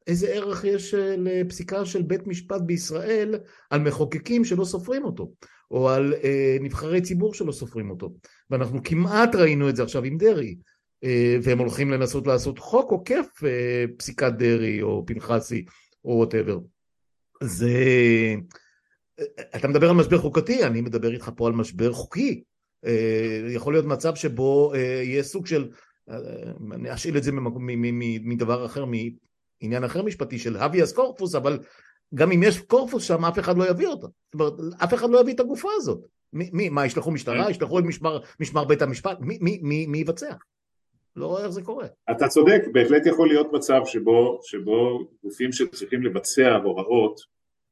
[0.07, 3.35] איזה ערך יש אה, לפסיקה של בית משפט בישראל
[3.71, 5.31] על מחוקקים שלא סופרים אותו,
[5.71, 8.13] או על אה, נבחרי ציבור שלא סופרים אותו.
[8.51, 10.57] ואנחנו כמעט ראינו את זה עכשיו עם דרעי,
[11.05, 15.65] אה, והם הולכים לנסות לעשות חוק עוקף אה, פסיקת דרעי או פנחסי
[16.05, 16.59] או whatever.
[17.43, 17.75] זה...
[19.21, 19.25] אה,
[19.57, 22.43] אתה מדבר על משבר חוקתי, אני מדבר איתך פה על משבר חוקי.
[22.85, 25.71] אה, יכול להיות מצב שבו יהיה סוג של,
[26.73, 27.33] אני אשאיל את זה
[28.25, 28.85] מדבר אחר,
[29.61, 31.59] עניין אחר משפטי של הביאס קורפוס, אבל
[32.15, 34.07] גם אם יש קורפוס שם, אף אחד לא יביא אותה.
[34.07, 36.07] זאת אומרת, אף אחד לא יביא את הגופה הזאת.
[36.33, 37.45] מי, מי מה, ישלחו משטרה?
[37.45, 37.51] כן.
[37.51, 39.17] ישלחו את משמר, משמר בית המשפט?
[39.21, 40.33] מי, מי, מי, מי יבצע?
[41.17, 41.87] לא רואה איך זה קורה.
[42.11, 47.21] אתה צודק, בהחלט יכול להיות מצב שבו, שבו גופים שצריכים לבצע הוראות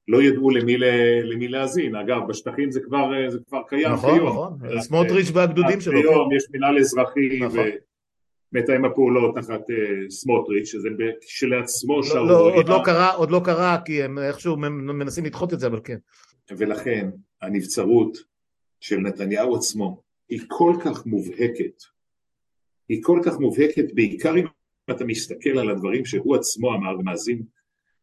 [0.08, 0.76] לא ידעו למי,
[1.22, 1.96] למי להאזין.
[1.96, 4.28] אגב, בשטחים זה כבר, זה כבר קיים נכון, כיום.
[4.28, 4.80] נכון, נכון.
[4.80, 5.98] סמוטריץ' והגדודים שלו.
[5.98, 7.64] היום יש מנהל אזרחי, נכון.
[8.52, 10.88] מתאם הפעולות תחת uh, סמוטריץ', שזה
[11.20, 12.00] כשלעצמו.
[12.14, 15.66] לא, לא, עוד לא קרה, עוד לא קרה, כי הם איכשהו מנסים לדחות את זה,
[15.66, 15.98] אבל כן.
[16.50, 17.10] ולכן
[17.42, 18.18] הנבצרות
[18.80, 21.82] של נתניהו עצמו היא כל כך מובהקת,
[22.88, 24.44] היא כל כך מובהקת בעיקר אם
[24.90, 27.42] אתה מסתכל על הדברים שהוא עצמו אמר ומאזין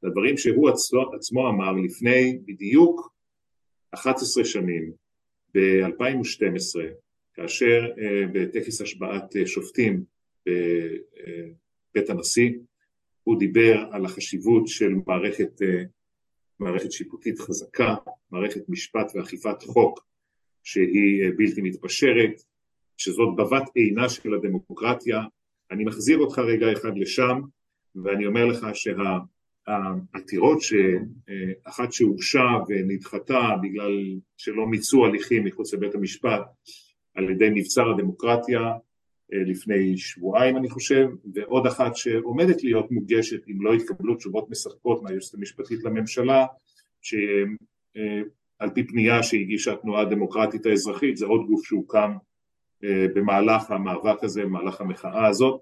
[0.04, 3.14] לדברים שהוא עצמו, עצמו אמר לפני בדיוק
[3.92, 4.92] 11 שנים,
[5.56, 6.80] ב-2012,
[7.34, 10.15] כאשר uh, בטקס השבעת uh, שופטים
[10.46, 12.52] בבית הנשיא,
[13.24, 15.62] הוא דיבר על החשיבות של מערכת,
[16.60, 17.96] מערכת שיפוטית חזקה,
[18.32, 20.06] מערכת משפט ואכיפת חוק
[20.64, 22.42] שהיא בלתי מתפשרת,
[22.98, 25.22] שזאת בבת עינה של הדמוקרטיה.
[25.72, 27.42] אני מחזיר אותך רגע אחד לשם,
[28.04, 33.92] ואני אומר לך שהעתירות שאחת שהוגשה ונדחתה בגלל
[34.38, 36.42] שלא מיצו הליכים מחוץ לבית המשפט
[37.16, 38.78] על ידי מבצר הדמוקרטיה, אה,
[39.32, 45.34] לפני שבועיים אני חושב, ועוד אחת שעומדת להיות מוגשת אם לא יתקבלו תשובות מספקות מהיועצת
[45.34, 46.46] המשפטית לממשלה,
[47.02, 52.12] שעל פי פנייה שהגישה התנועה הדמוקרטית האזרחית, זה עוד גוף שהוקם
[52.84, 55.62] אה, במהלך המאבק הזה, במהלך המחאה הזאת,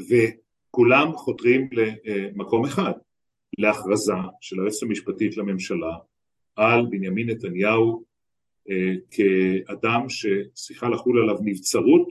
[0.00, 2.92] וכולם חותרים למקום אחד,
[3.58, 5.96] להכרזה של היועצת המשפטית לממשלה
[6.56, 8.04] על בנימין נתניהו
[8.70, 12.08] אה, כאדם שצריכה לחול עליו נבצרות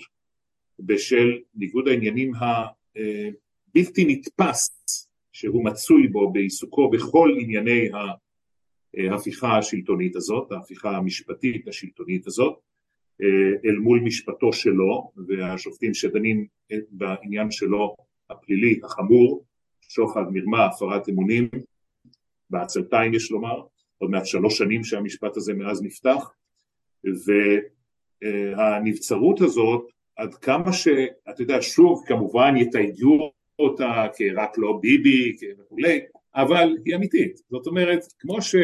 [0.80, 4.70] בשל ניגוד העניינים הבלתי נתפס
[5.32, 7.90] שהוא מצוי בו בעיסוקו בכל ענייני
[9.10, 12.60] ההפיכה השלטונית הזאת, ההפיכה המשפטית השלטונית הזאת,
[13.66, 16.46] אל מול משפטו שלו והשופטים שדנים
[16.90, 17.96] בעניין שלו
[18.30, 19.46] הפלילי החמור,
[19.82, 21.50] שוחד, מרמה, הפרת אמונים,
[22.50, 23.62] בעצלתיים יש לומר,
[23.98, 26.32] עוד מעט שלוש שנים שהמשפט הזה מאז נפתח,
[28.24, 35.99] והנבצרות הזאת עד כמה שאתה יודע, שוב כמובן יתייגו אותה כרק לא ביבי וכולי,
[36.36, 37.41] אבל היא אמיתית.
[37.49, 38.56] זאת אומרת, כמו ש...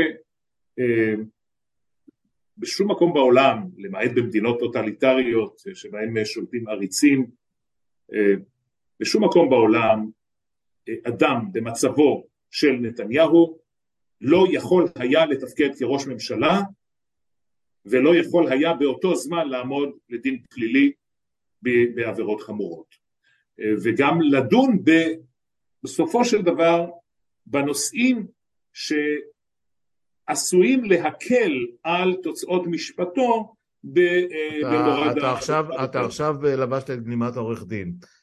[0.80, 1.14] אה,
[2.80, 7.26] מקום בעולם, למעט במדינות טוטליטריות שבהן שולטים עריצים,
[8.14, 8.34] אה,
[9.00, 10.10] בשום מקום בעולם
[10.90, 13.58] אה, אדם במצבו של נתניהו
[14.22, 16.62] לא יכול היה לתפקד כראש ממשלה
[17.86, 20.92] ולא יכול היה באותו זמן לעמוד לדין פלילי
[21.96, 22.96] בעבירות חמורות
[23.60, 24.84] אה, וגם לדון
[25.84, 26.86] בסופו של דבר
[27.46, 28.28] בנושאים
[30.24, 31.52] שעשויים להקל
[31.84, 38.08] על תוצאות משפטו במורד אתה, עכשיו, אתה עכשיו לבשת את גלימת העורך דין אה.
[38.08, 38.23] אה,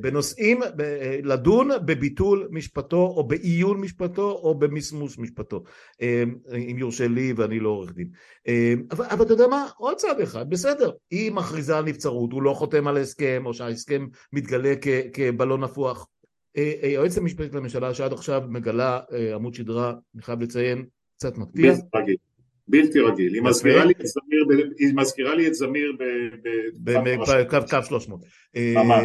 [0.00, 5.64] בנושאים, אה, לדון בביטול משפטו או בעיון משפטו או במסמוס משפטו.
[6.70, 8.08] אם יורשה לי ואני לא עורך דין.
[8.90, 9.66] אבל, אבל אתה יודע מה?
[9.76, 10.90] עוד צעד אחד בסדר.
[11.10, 16.08] היא מכריזה על נבצרות הוא לא חותם על הסכם או שההסכם מתגלה כ, כבלון הפוח
[16.82, 19.00] היועצת המשפטית לממשלה שעד עכשיו מגלה
[19.34, 20.84] עמוד שדרה אני חייב לציין
[21.16, 21.72] קצת מפתיע
[22.68, 24.46] בלתי רגיל, היא מזכירה לי את זמיר,
[24.78, 25.96] היא מזכירה לי את זמיר
[26.78, 28.20] בקו 300.
[28.56, 29.04] ממש.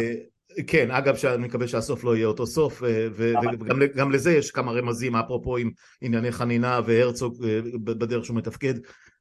[0.66, 2.82] כן, אגב, אני מקווה שהסוף לא יהיה אותו סוף,
[3.14, 5.70] וגם לזה יש כמה רמזים, אפרופו עם
[6.00, 7.46] ענייני חנינה והרצוג
[7.84, 8.74] בדרך שהוא מתפקד.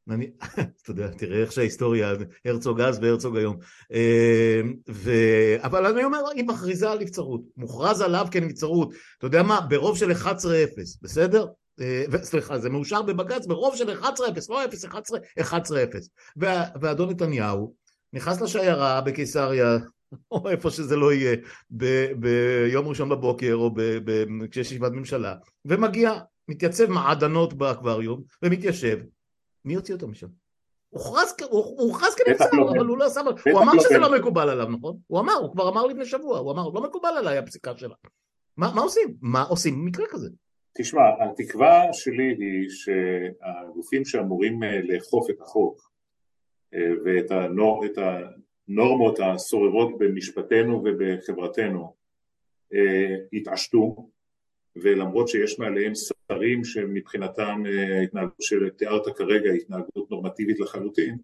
[0.83, 2.13] אתה יודע, תראה איך שההיסטוריה,
[2.45, 3.57] הרצוג אז והרצוג היום.
[4.89, 5.11] ו...
[5.57, 8.93] אבל אני אומר, היא מכריזה על נבצרות, מוכרז עליו כנבצרות.
[9.17, 10.25] אתה יודע מה, ברוב של 11-0,
[11.01, 11.45] בסדר?
[11.81, 14.05] אה, סליחה, זה מאושר בבג"ץ ברוב של 11-0,
[14.49, 15.45] לא 0-11, 11-0.
[16.81, 17.73] ואדון נתניהו
[18.13, 19.77] נכנס לשיירה בקיסריה,
[20.31, 21.35] או איפה שזה לא יהיה,
[22.15, 23.71] ביום ראשון בבוקר, או
[24.51, 26.13] כשיש ישיבת ממשלה, ומגיע,
[26.47, 28.99] מתייצב מעדנות באקווריום, ומתיישב,
[29.65, 30.27] מי יוציא אותו משם?
[30.89, 32.69] הוכרז כנבצר, לא.
[32.69, 34.97] אבל הוא לא עשה, הוא אמר לא שזה לא מקובל עליו, נכון?
[35.07, 37.95] הוא אמר, הוא כבר אמר לפני שבוע, הוא אמר, לא מקובל עליי הפסיקה שלה.
[38.57, 39.15] מה עושים?
[39.21, 40.29] מה עושים במקרה כזה?
[40.81, 45.91] תשמע, התקווה שלי היא שהגופים שאמורים אה, לאכוף את החוק
[46.73, 47.85] אה, ואת הנור,
[48.67, 51.93] הנורמות הסוררות במשפטנו ובחברתנו
[52.73, 54.09] אה, יתעשתו
[54.75, 57.63] ולמרות שיש מעליהם שרים שמבחינתם
[57.99, 61.17] ההתנהגות שתיארת כרגע היא התנהגות נורמטיבית לחלוטין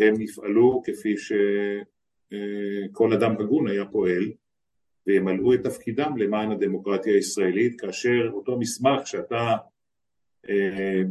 [0.00, 4.32] הם יפעלו כפי שכל אדם הגון היה פועל
[5.06, 9.56] וימלאו את תפקידם למען הדמוקרטיה הישראלית כאשר אותו מסמך שאתה
[10.48, 11.02] אה,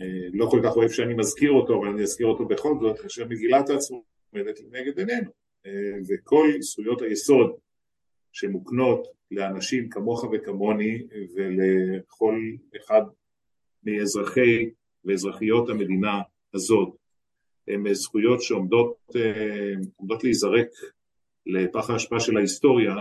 [0.00, 3.24] אה, לא כל כך אוהב שאני מזכיר אותו אבל אני אזכיר אותו בכל זאת כאשר
[3.28, 5.30] מגילת העצמאות עומדת לנגד עינינו
[5.66, 7.56] אה, וכל זכויות היסוד
[8.32, 11.02] שמוקנות לאנשים כמוך וכמוני
[11.34, 12.40] ולכל
[12.76, 13.02] אחד
[13.84, 14.70] מאזרחי
[15.04, 16.20] ואזרחיות המדינה
[16.54, 16.96] הזאת
[17.68, 19.74] הן זכויות שעומדות אה,
[20.22, 20.68] להיזרק
[21.46, 22.94] לפח האשפה של ההיסטוריה,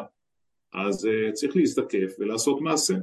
[0.74, 2.96] אז uh, צריך להזדקף ולעשות מעשה.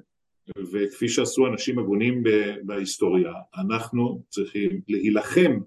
[0.58, 2.22] וכפי שעשו אנשים הגונים
[2.62, 5.58] בהיסטוריה, אנחנו צריכים להילחם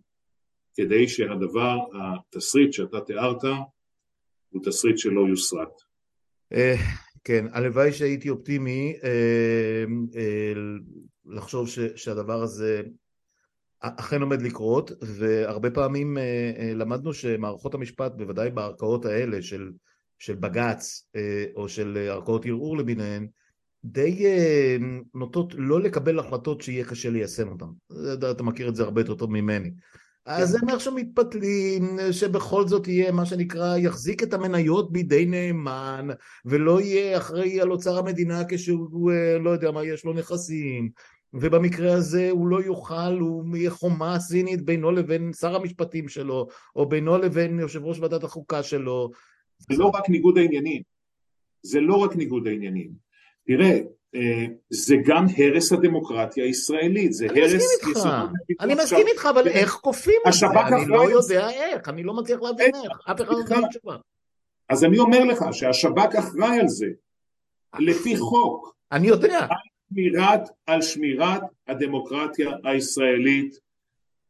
[0.76, 3.44] כדי שהדבר, התסריט שאתה תיארת,
[4.50, 5.82] הוא תסריט שלא יוסרט.
[6.54, 6.76] אה,
[7.24, 9.84] כן, הלוואי שהייתי אופטימי אה,
[11.26, 12.84] לחשוב שהדבר הזה
[13.84, 19.72] אכן עומד לקרות, והרבה פעמים אה, אה, למדנו שמערכות המשפט, בוודאי בערכאות האלה של,
[20.20, 23.28] של בג"ץ אה, או של ערכאות ערעור למיניהן,
[23.86, 24.26] די
[25.14, 27.66] נוטות לא לקבל החלטות שיהיה קשה ליישם אותן.
[28.32, 29.72] אתה מכיר את זה הרבה יותר טוב ממני.
[30.26, 36.08] אז הם איכשהו מתפתלים שבכל זאת יהיה מה שנקרא יחזיק את המניות בידי נאמן
[36.46, 40.90] ולא יהיה אחראי על אוצר המדינה כשהוא לא יודע מה יש לו נכסים
[41.34, 46.90] ובמקרה הזה הוא לא יוכל, הוא יהיה חומה סינית בינו לבין שר המשפטים שלו, או
[46.90, 49.12] בינו לבין יושב ראש ועדת החוקה שלו.
[49.58, 50.82] זה לא רק ניגוד העניינים,
[51.64, 52.92] זה לא רק ניגוד העניינים.
[53.48, 53.80] תראה,
[54.16, 57.38] אה, זה גם הרס הדמוקרטיה הישראלית, זה הרס...
[57.38, 58.10] אני מסכים איתך,
[58.60, 60.46] אני מסכים איתך, אבל איך כופים את זה?
[60.48, 63.98] אני לא יודע איך, אני לא מצליח להבין איך, אף אחד לא יודע תשובה.
[64.70, 66.88] אז אני אומר לך שהשב"כ אחראי על זה,
[67.80, 68.76] לפי חוק.
[68.92, 69.48] אני יודע.
[69.94, 73.60] שמירת, על שמירת הדמוקרטיה הישראלית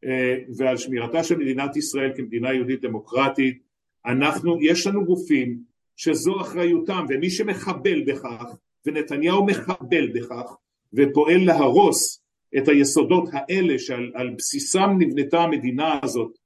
[0.04, 3.58] אה, ועל שמירתה של מדינת ישראל כמדינה יהודית דמוקרטית.
[4.06, 5.58] אנחנו, יש לנו גופים
[5.96, 10.56] שזו אחריותם ומי שמחבל בכך ונתניהו מחבל בכך
[10.92, 12.22] ופועל להרוס
[12.56, 16.38] את היסודות האלה שעל בסיסם נבנתה המדינה הזאת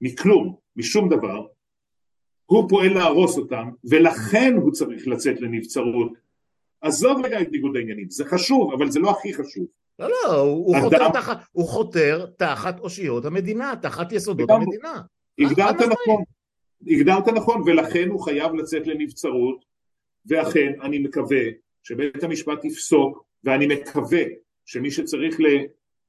[0.00, 1.46] מכלום, משום דבר,
[2.46, 6.12] הוא פועל להרוס אותם ולכן הוא צריך לצאת לנבצרות
[6.82, 9.66] עזוב רגע את ניגוד העניינים, זה חשוב, אבל זה לא הכי חשוב.
[9.98, 10.82] לא, לא, הוא, אדם...
[10.84, 15.02] חותר, תחת, הוא חותר תחת אושיות המדינה, תחת יסודות וגם, המדינה.
[15.38, 16.22] הגדרת נכון,
[16.86, 19.64] הגדרת נכון, ולכן הוא חייב לצאת לנבצרות,
[20.26, 21.42] ואכן אני מקווה
[21.82, 24.22] שבית המשפט יפסוק ואני מקווה
[24.64, 25.36] שמי שצריך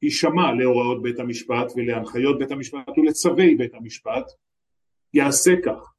[0.01, 4.25] להישמע להוראות בית המשפט ולהנחיות בית המשפט ולצווי בית המשפט
[5.13, 5.92] יעשה כך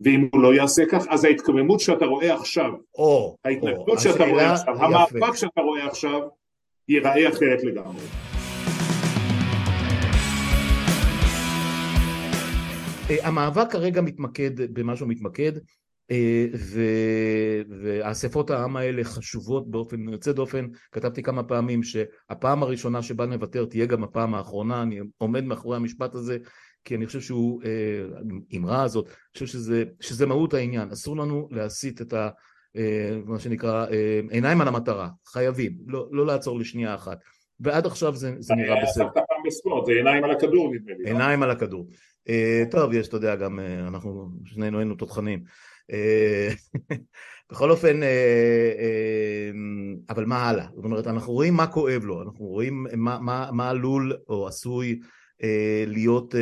[0.00, 4.52] ואם הוא לא יעשה כך אז ההתקוממות שאתה רואה עכשיו, או, ההתנגדות או, שאתה רואה
[4.52, 4.84] עכשיו, יפה.
[4.84, 6.20] המאבק שאתה רואה עכשיו
[6.88, 8.02] ייראה אחרת לגמרי.
[13.10, 15.52] אה, המאבק כרגע מתמקד במה שהוא מתמקד
[16.10, 16.80] אה, ו...
[17.82, 23.86] והאספות העם האלה חשובות באופן יוצא דופן, כתבתי כמה פעמים שהפעם הראשונה שבה נוותר תהיה
[23.86, 26.38] גם הפעם האחרונה, אני עומד מאחורי המשפט הזה
[26.86, 27.62] כי אני חושב שהוא,
[28.52, 32.28] האמרה אה, הזאת, אני חושב שזה, שזה מהות העניין, אסור לנו להסיט את ה...
[33.24, 33.86] מה שנקרא
[34.30, 37.18] עיניים על המטרה, חייבים, לא, לא לעצור לשנייה אחת
[37.60, 39.08] ועד עכשיו זה, זה נראה בסדר.
[39.14, 41.04] פעם בספורט, זה עיניים על הכדור נדמה לי.
[41.04, 41.08] לא?
[41.08, 41.86] עיניים על הכדור.
[42.28, 45.42] אה, טוב, יש, אתה יודע, גם אה, אנחנו שנינו היינו תותחנים.
[45.92, 46.48] אה,
[47.50, 48.00] בכל אופן,
[50.10, 50.66] אבל מה הלאה?
[50.74, 55.00] זאת אומרת, אנחנו רואים מה כואב לו, אנחנו רואים מה, מה, מה עלול או עשוי
[55.86, 56.34] להיות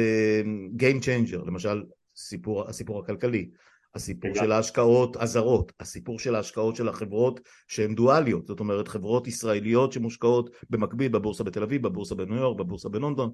[0.77, 1.83] Game Changer, למשל
[2.17, 3.51] סיפור, הסיפור הכלכלי,
[3.95, 9.93] הסיפור של ההשקעות הזרות, הסיפור של ההשקעות של החברות שהן דואליות, זאת אומרת חברות ישראליות
[9.93, 13.31] שמושקעות במקביל בבורסה בתל אביב, בבורסה בניו יורק, בבורסה בלונדון,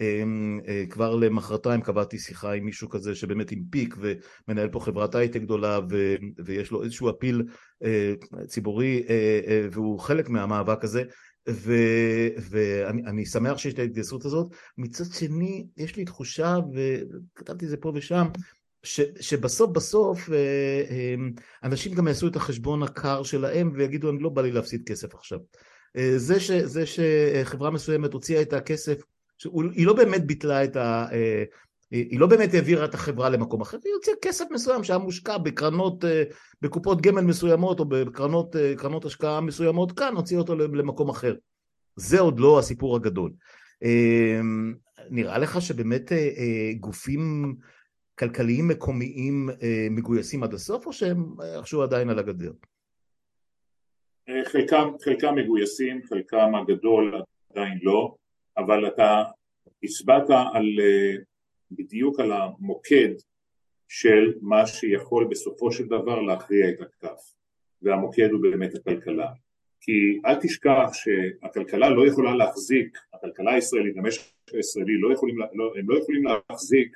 [0.00, 5.14] אמ, אה, כבר למחרתיים קבעתי שיחה עם מישהו כזה שבאמת עם פיק ומנהל פה חברת
[5.14, 7.42] הייטק גדולה ו, ויש לו איזשהו אפיל
[7.84, 8.14] אה,
[8.46, 11.02] ציבורי אה, והוא חלק מהמאבק הזה
[11.46, 14.54] ואני שמח שיש את ההתגייסות הזאת.
[14.78, 18.26] מצד שני יש לי תחושה וכתבתי את זה פה ושם
[18.82, 20.28] ש, שבסוף בסוף
[21.62, 25.38] אנשים גם יעשו את החשבון הקר שלהם ויגידו אני לא בא לי להפסיד כסף עכשיו.
[26.16, 29.02] זה, ש, זה שחברה מסוימת הוציאה את הכסף
[29.74, 31.06] היא לא באמת ביטלה את ה...
[31.94, 35.38] אה, היא לא באמת העבירה את החברה למקום אחר, היא הוציאה כסף מסוים שהיה מושקע
[35.38, 36.22] בקרנות, אה,
[36.62, 41.34] בקופות גמל מסוימות או בקרנות אה, השקעה מסוימות כאן, הוציאה אותו למקום אחר.
[41.96, 43.32] זה עוד לא הסיפור הגדול.
[45.10, 46.12] נראה לך שבאמת
[46.80, 47.54] גופים
[48.18, 49.48] כלכליים מקומיים
[49.90, 51.24] מגויסים עד הסוף או שהם
[51.56, 52.52] איכשהו עדיין על הגדר?
[54.44, 58.14] חלקם, חלקם מגויסים, חלקם הגדול עדיין לא.
[58.56, 59.22] אבל אתה
[59.82, 61.14] הצבעת על, אה,
[61.76, 63.14] בדיוק על המוקד
[63.88, 67.34] של מה שיכול בסופו של דבר להכריע את הכף
[67.82, 69.28] והמוקד הוא באמת הכלכלה.
[69.80, 75.90] כי אל תשכח שהכלכלה לא יכולה להחזיק, הכלכלה הישראלית, המשק הישראלי לא יכולים, לא, הם
[75.90, 76.92] לא יכולים להחזיק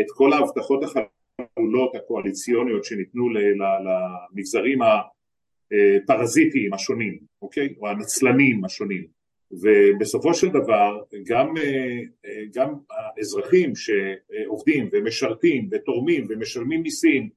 [0.00, 7.74] את כל ההבטחות החלולות הקואליציוניות שניתנו למגזרים הפרזיטיים השונים, אוקיי?
[7.80, 9.15] או הנצלנים השונים
[9.50, 17.28] ובסופו של דבר גם, אה, אה, גם האזרחים שעובדים ומשרתים ותורמים ומשלמים מיסים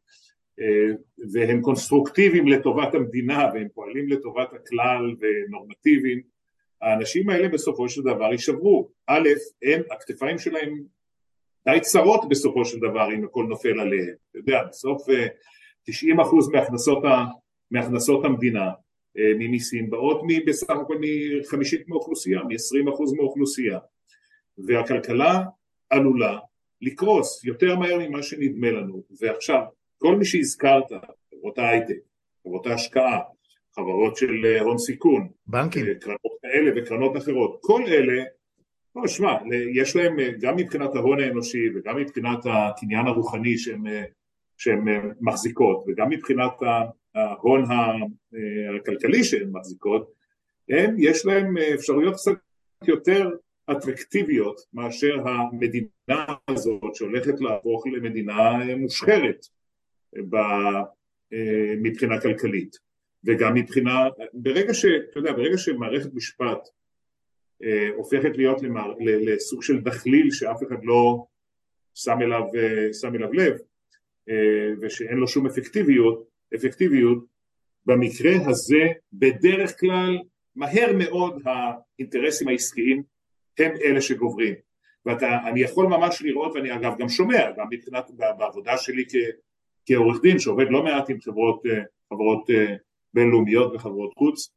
[0.59, 0.95] אה,
[1.31, 6.21] והם קונסטרוקטיביים לטובת המדינה והם פועלים לטובת הכלל ונורמטיביים
[6.81, 8.89] האנשים האלה בסופו של דבר יישברו.
[9.07, 9.29] א',
[9.63, 10.83] הם, הכתפיים שלהם
[11.65, 14.13] די צרות בסופו של דבר אם הכל נופל עליהם.
[14.31, 15.07] אתה יודע בסוף
[15.89, 15.93] 90%
[16.53, 17.03] מהכנסות,
[17.71, 18.69] מהכנסות המדינה
[19.15, 23.79] ממיסים באות בסך הכל מחמישית מהאוכלוסייה, מ-20% מהאוכלוסייה.
[24.67, 25.43] והכלכלה
[25.89, 26.39] עלולה
[26.81, 29.03] לקרוס יותר מהר ממה שנדמה לנו.
[29.21, 29.61] ועכשיו
[29.97, 30.83] כל מי שהזכרת,
[31.29, 31.97] חברות ההייטק,
[32.43, 33.19] חברות ההשקעה,
[33.75, 38.23] חברות של אה, הון סיכון, בנקים, אה, קרנות כאלה וקרנות אחרות, כל אלה,
[38.95, 39.37] לא שמע,
[39.73, 43.55] יש להם גם מבחינת ההון האנושי וגם מבחינת הקניין הרוחני
[44.57, 44.85] שהן
[45.21, 46.51] מחזיקות וגם מבחינת
[47.15, 47.63] ההון
[48.75, 50.11] הכלכלי שהן מחזיקות,
[50.69, 52.31] הם, יש להם אפשרויות קצת
[52.87, 53.29] יותר
[53.71, 59.45] אטרקטיביות מאשר המדינה הזאת שהולכת להפוך למדינה מושחרת
[61.81, 62.89] מבחינה כלכלית.
[63.23, 64.85] וגם מבחינה, ברגע ש...
[64.85, 66.69] אתה יודע, ברגע שמערכת משפט
[67.63, 71.25] אה, הופכת להיות למער, לסוג של דחליל שאף אחד לא
[71.95, 73.57] שם אליו, אה, שם אליו לב
[74.29, 77.25] אה, ושאין לו שום אפקטיביות, אפקטיביות,
[77.85, 80.19] במקרה הזה בדרך כלל
[80.55, 83.03] מהר מאוד האינטרסים העסקיים
[83.59, 84.53] הם אלה שגוברים.
[85.05, 89.15] ואני יכול ממש לראות ואני אגב גם שומע גם מבחינת בעבודה שלי כ,
[89.85, 91.83] כעורך דין שעובד לא מעט עם חברות, אה,
[92.13, 92.75] חברות אה,
[93.13, 94.49] בינלאומיות וחברות חוץ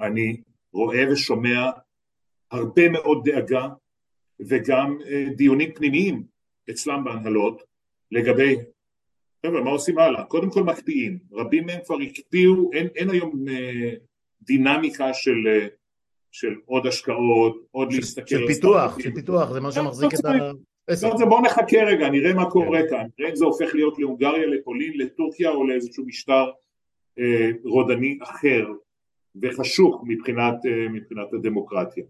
[0.00, 0.42] אני
[0.72, 1.70] רואה ושומע
[2.50, 3.68] הרבה מאוד דאגה
[4.40, 6.22] וגם אה, דיונים פנימיים
[6.70, 7.62] אצלם בהנהלות
[8.10, 8.56] לגבי
[9.46, 10.24] חבר'ה, מה עושים הלאה?
[10.24, 13.92] קודם כל מקפיאים, רבים מהם כבר הקפיאו, אין, אין היום אה,
[14.42, 15.66] דינמיקה של, אה,
[16.32, 21.24] של עוד השקעות, עוד של, להסתכל של פיתוח, של פיתוח, זה מה שמחזיק את ה...
[21.28, 22.88] בואו נחכה רגע, נראה מה קורה כן.
[22.90, 26.50] כאן, נראה אם זה הופך להיות להונגריה, לפולין, לטורקיה או לאיזשהו משטר
[27.64, 28.66] רודני אחר
[29.42, 30.54] וחשוך מבחינת,
[30.90, 32.04] מבחינת הדמוקרטיה.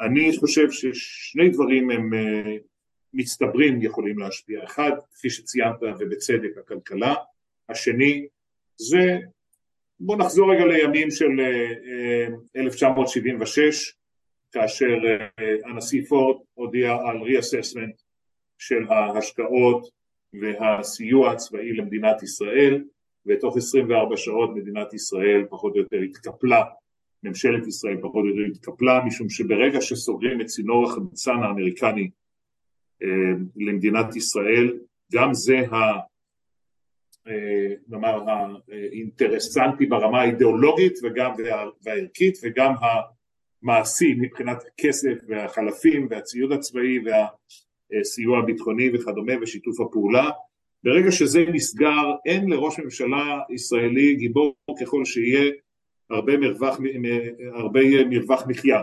[0.00, 2.10] אני חושב ששני דברים הם
[3.16, 4.64] מצטברים יכולים להשפיע.
[4.64, 7.14] אחד, כפי שציינת ובצדק, הכלכלה.
[7.68, 8.26] השני,
[8.76, 9.18] זה,
[10.00, 11.30] בוא נחזור רגע לימים של
[12.56, 13.96] 1976,
[14.52, 14.98] כאשר
[15.64, 17.94] הנשיא פורד הודיע על ריאססמנט
[18.58, 19.88] של ההשקעות
[20.40, 22.84] והסיוע הצבאי למדינת ישראל
[23.26, 26.64] ותוך 24 שעות מדינת ישראל פחות או יותר התקפלה,
[27.22, 32.08] ממשלת ישראל פחות או יותר התקפלה משום שברגע שסוגרים את צינור החמצן האמריקני אה,
[33.56, 34.78] למדינת ישראל
[35.12, 35.76] גם זה ה...
[37.28, 38.24] אה, נאמר
[38.68, 41.32] האינטרסנטי ברמה האידיאולוגית וגם
[41.84, 42.74] והערכית וגם
[43.62, 47.26] המעשי מבחינת הכסף והחלפים והציוד הצבאי וה...
[48.02, 50.30] סיוע ביטחוני וכדומה ושיתוף הפעולה.
[50.84, 55.52] ברגע שזה נסגר אין לראש ממשלה ישראלי גיבור ככל שיהיה
[56.10, 56.78] הרבה מרווח,
[57.54, 57.80] הרבה
[58.10, 58.82] מרווח מחיה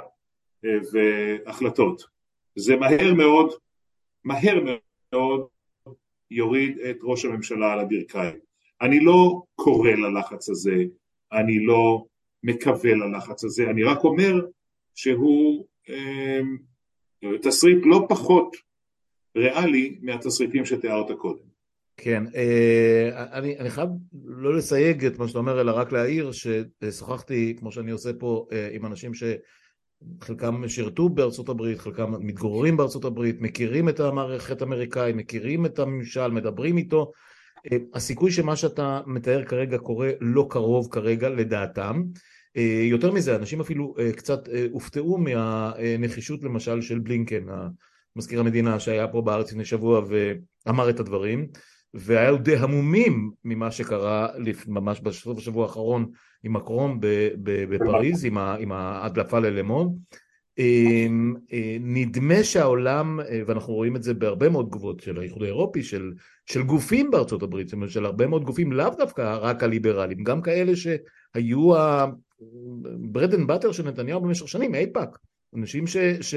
[0.66, 2.04] אה, והחלטות.
[2.56, 3.54] זה מהר מאוד,
[4.24, 4.64] מהר
[5.14, 5.48] מאוד
[6.32, 8.40] יוריד את ראש הממשלה על הברכיים.
[8.82, 10.76] אני לא קורא ללחץ הזה,
[11.32, 12.06] אני לא
[12.44, 14.34] מקווה ללחץ הזה, אני רק אומר
[14.96, 16.40] שהוא אה,
[17.42, 18.56] תסריט לא פחות
[19.36, 21.54] ריאלי מהתסריטים שתיארת קודם.
[21.98, 23.90] כן, אה, אני, אני חייב
[24.26, 28.70] לא לסייג את מה שאתה אומר, אלא רק להעיר ששוחחתי, כמו שאני עושה פה, אה,
[28.72, 29.14] עם אנשים
[30.24, 36.28] שחלקם שירתו בארצות הברית, חלקם מתגוררים בארצות הברית, מכירים את המערכת האמריקאית, מכירים את הממשל,
[36.28, 37.12] מדברים איתו.
[37.72, 42.04] אה, הסיכוי שמה שאתה מתאר כרגע קורה לא קרוב כרגע לדעתם.
[42.90, 47.46] יותר מזה, אנשים אפילו קצת הופתעו מהנחישות למשל של בלינקן,
[48.16, 50.02] מזכיר המדינה שהיה פה בארץ לפני שבוע
[50.66, 51.48] ואמר את הדברים
[51.94, 54.28] והיו די המומים ממה שקרה
[54.68, 56.12] ממש בסוף השבוע האחרון
[56.44, 56.98] עם מקרון
[57.44, 58.26] בפריז
[58.60, 59.96] עם ההדלפה ללה מונד.
[60.58, 66.12] אמ, אה, נדמה שהעולם ואנחנו רואים את זה בהרבה מאוד תגובות של האיחוד האירופי של,
[66.46, 70.42] של גופים בארצות הברית זאת אומרת של הרבה מאוד גופים לאו דווקא רק הליברלים גם
[70.42, 75.18] כאלה שהיו ה bread and butter של נתניהו במשך שנים אייפאק
[75.56, 76.36] אנשים ש, ש,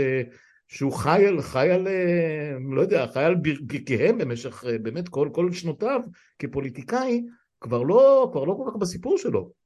[0.68, 5.28] שהוא חי על, חי על, אה, לא יודע, חי על ברכיהם במשך אה, באמת כל,
[5.32, 6.00] כל שנותיו
[6.38, 7.24] כפוליטיקאי,
[7.60, 9.65] כבר לא, כבר לא כל כך בסיפור שלו.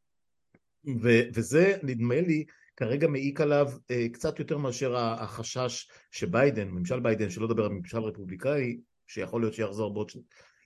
[1.03, 2.45] ו, וזה נדמה לי
[2.77, 7.99] כרגע מעיק עליו אה, קצת יותר מאשר החשש שביידן, ממשל ביידן, שלא לדבר על ממשל
[7.99, 8.77] רפובליקאי,
[9.07, 10.11] שיכול להיות שיחזור בעוד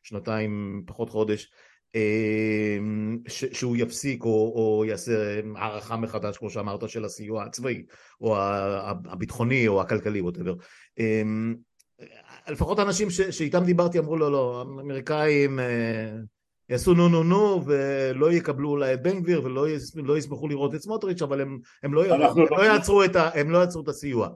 [0.03, 1.51] שנתיים, פחות חודש,
[1.95, 7.85] אמ, שהוא יפסיק או, או יעשה הערכה מחדש כמו שאמרת של הסיוע הצבאי
[8.21, 8.37] או
[9.05, 10.55] הביטחוני או הכלכלי ווטאבר
[10.99, 11.55] אמ,
[12.49, 16.12] לפחות אנשים ש, שאיתם דיברתי אמרו לו לא האמריקאים אה,
[16.69, 20.75] יעשו נו נו נו ולא יקבלו אולי את בן גביר ולא יס, לא ישמחו לראות
[20.75, 23.83] את סמוטריץ' אבל הם, הם, לא, הם לא, לא, יעצרו את ה, הם לא יעצרו
[23.83, 24.29] את הסיוע.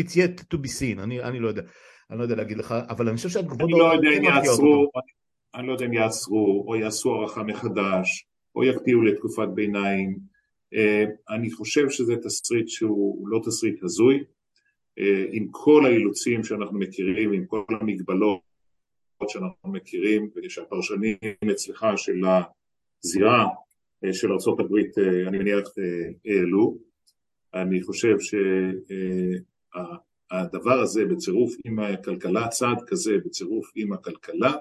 [0.00, 1.02] it's yet to be seen.
[1.02, 1.62] אני, אני לא יודע.
[2.10, 4.90] אני לא יודע להגיד לך אבל אני חושב שהתגובות אני לא יודע אם יעצרו
[5.54, 10.18] אני לא יודע אם יעצרו או יעשו הערכה מחדש או יקפיאו לתקופת ביניים.
[10.74, 14.24] אה, אני חושב שזה תסריט שהוא לא תסריט הזוי.
[14.98, 18.40] אה, עם כל האילוצים שאנחנו מכירים עם כל המגבלות
[19.28, 21.16] שאנחנו מכירים ושהפרשנים
[21.50, 22.22] אצלך של
[23.04, 23.46] הזירה
[24.04, 24.74] אה, של ארה"ב
[25.28, 25.68] אני מניח
[26.24, 26.78] העלו
[27.54, 28.16] אני חושב
[30.30, 34.52] שהדבר הזה בצירוף עם הכלכלה, צעד כזה בצירוף עם הכלכלה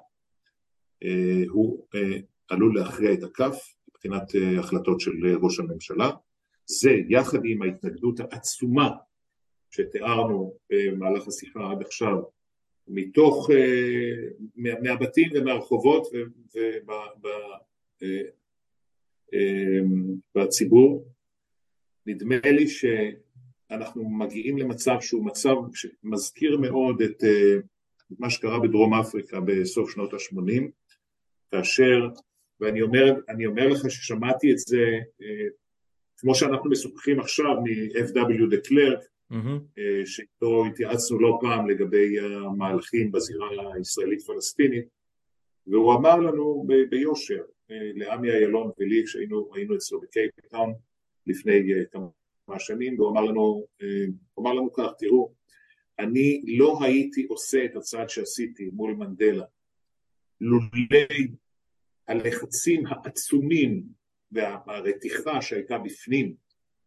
[1.03, 2.17] אה, הוא אה,
[2.49, 6.11] עלול להכריע את הכף מבחינת אה, החלטות של ראש הממשלה.
[6.65, 8.89] זה יחד עם ההתנגדות העצומה
[9.71, 12.21] שתיארנו במהלך השיחה עד עכשיו
[12.87, 13.49] מתוך,
[14.55, 16.07] מהבתים ומהרחובות
[20.35, 21.07] ובציבור,
[22.05, 27.23] נדמה לי שאנחנו מגיעים למצב שהוא מצב שמזכיר מאוד את
[28.19, 30.63] מה שקרה בדרום אפריקה בסוף שנות ה-80
[31.51, 32.09] כאשר,
[32.59, 33.13] ואני אומר,
[33.45, 34.85] אומר לך ששמעתי את זה,
[35.21, 35.47] אה,
[36.17, 38.99] כמו שאנחנו משוחחים עכשיו מ-FW דה קלרק,
[39.31, 39.79] mm-hmm.
[40.05, 44.85] שאיתו התייעצנו לא פעם לגבי המהלכים בזירה הישראלית-פלסטינית,
[45.67, 50.73] והוא אמר לנו ב- ביושר, אה, לעמי אילון ולי, כשהיינו אצלו בקייפטאון
[51.27, 51.53] לפני
[51.91, 53.65] כמה שנים, והוא אמר לנו,
[54.39, 55.31] אמר לנו כך, תראו,
[55.99, 59.45] אני לא הייתי עושה את הצעד שעשיתי מול מנדלה
[60.41, 61.27] לולי
[62.07, 63.83] הלחצים העצומים
[64.31, 66.35] והרתיחה שהייתה בפנים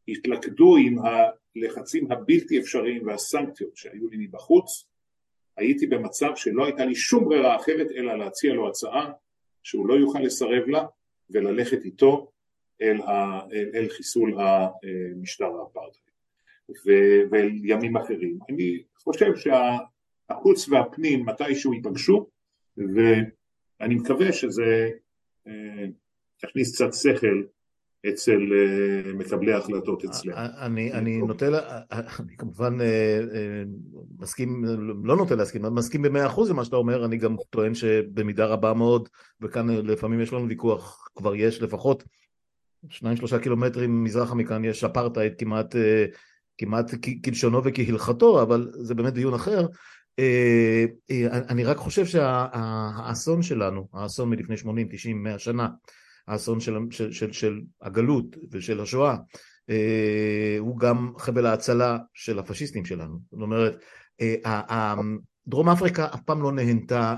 [0.08, 4.84] התלכדו עם הלחצים הבלתי אפשריים והסנקציות שהיו לי מבחוץ,
[5.56, 9.12] הייתי במצב שלא הייתה לי שום ברירה אחרת אלא להציע לו הצעה
[9.62, 10.84] שהוא לא יוכל לסרב לה
[11.30, 12.30] וללכת איתו
[12.82, 16.08] אל, ה, אל, אל חיסול המשטר האפרטהייד
[17.30, 18.38] ואל ימים אחרים.
[18.48, 22.26] אני חושב שהחוץ והפנים מתישהו ייפגשו
[22.76, 24.90] ואני מקווה שזה
[25.46, 25.84] אה,
[26.44, 27.42] יכניס קצת שכל
[28.08, 30.36] אצל אה, מקבלי ההחלטות אצלנו.
[30.36, 31.46] אה, אני, אני נוטה,
[32.20, 32.78] אני כמובן
[34.18, 34.64] מסכים,
[35.04, 39.08] לא נוטה להסכים, מסכים במאה אחוז למה שאתה אומר, אני גם טוען שבמידה רבה מאוד,
[39.40, 42.04] וכאן לפעמים יש לנו ויכוח, כבר יש לפחות
[42.88, 45.76] שניים שלושה קילומטרים מזרחה מכאן יש אפרטהייד כמעט,
[46.58, 46.90] כמעט
[47.24, 49.66] כלשונו וכהלכתו, אבל זה באמת דיון אחר.
[50.18, 55.68] אה, אה, אני רק חושב שהאסון שלנו, האסון מלפני 80, 90, 100 שנה,
[56.28, 59.16] האסון של, של, של, של הגלות ושל השואה,
[59.70, 63.18] אה, הוא גם חבל ההצלה של הפשיסטים שלנו.
[63.32, 63.76] זאת אומרת,
[65.48, 67.14] דרום אפריקה אף פעם לא נהנתה,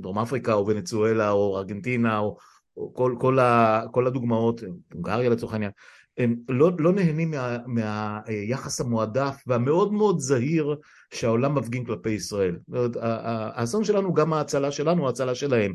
[0.00, 2.36] דרום אפריקה או ונצואלה או ארגנטינה או,
[2.76, 4.60] או כל, כל, ה, כל הדוגמאות,
[4.92, 5.70] הונגריה לצורך העניין,
[6.18, 10.76] הם לא, לא נהנים מה, מהיחס המועדף והמאוד מאוד זהיר
[11.14, 12.56] שהעולם מפגין כלפי ישראל.
[13.00, 15.74] האסון שלנו גם ההצלה שלנו, ההצלה שלהם.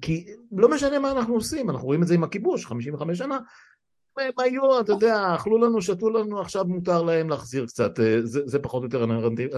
[0.00, 3.38] כי לא משנה מה אנחנו עושים, אנחנו רואים את זה עם הכיבוש, 55 שנה,
[4.20, 8.40] הם היו, אתה יודע, אכלו לנו, שתו לנו, עכשיו מותר להם להחזיר קצת, אה, זה,
[8.46, 9.50] זה פחות או יותר הנרטיב,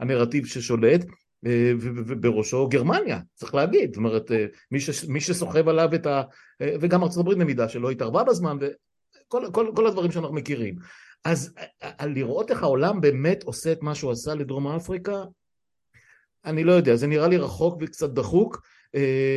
[0.00, 1.04] הנרטיב ששולט,
[1.46, 4.46] אה, ובראשו גרמניה, צריך להגיד, זאת אומרת, אה,
[5.08, 6.22] מי, שסוחב עליו את ה...
[6.80, 8.56] וגם הברית במידה שלא התערבה בזמן,
[9.28, 10.76] כל, כל, כל הדברים שאנחנו מכירים.
[11.24, 11.54] אז
[12.02, 15.24] לראות איך העולם באמת עושה את מה שהוא עשה לדרום אפריקה,
[16.44, 18.62] אני לא יודע, זה נראה לי רחוק וקצת דחוק,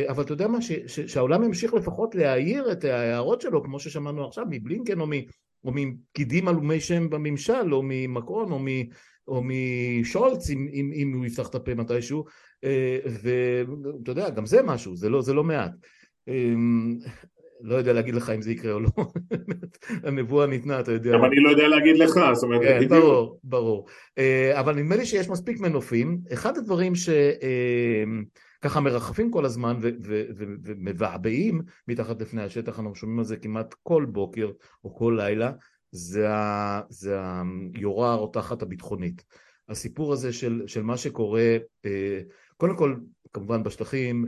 [0.08, 4.26] אבל אתה יודע מה, ש, ש, שהעולם ימשיך לפחות להעיר את ההערות שלו, כמו ששמענו
[4.26, 5.12] עכשיו, מבלינקן או, מ,
[5.64, 8.66] או מפקידים עלומי שם בממשל, או ממקרון, או, מ,
[9.28, 12.24] או משולץ, אם, אם, אם הוא יפתח את הפה מתישהו,
[12.64, 15.70] אה, ואתה יודע, גם זה משהו, זה לא, זה לא מעט.
[16.28, 16.54] אה,
[17.62, 18.88] לא יודע להגיד לך אם זה יקרה או לא,
[20.04, 21.12] הנבואה ניתנה, אתה יודע.
[21.12, 23.86] גם אני לא יודע להגיד לך, זאת אומרת, כן, ברור, ברור.
[24.18, 26.18] אה, אבל נדמה לי שיש מספיק מנופים.
[26.32, 27.16] אחד הדברים שככה
[28.64, 29.76] אה, מרחפים כל הזמן
[30.64, 34.50] ומבעבעים מתחת לפני השטח, אנחנו שומעים על זה כמעט כל בוקר
[34.84, 35.52] או כל לילה,
[35.92, 36.28] זה
[37.74, 39.24] היורה הרותחת הביטחונית.
[39.68, 42.20] הסיפור הזה של, של מה שקורה, אה,
[42.56, 42.96] קודם כל,
[43.32, 44.26] כמובן בשטחים,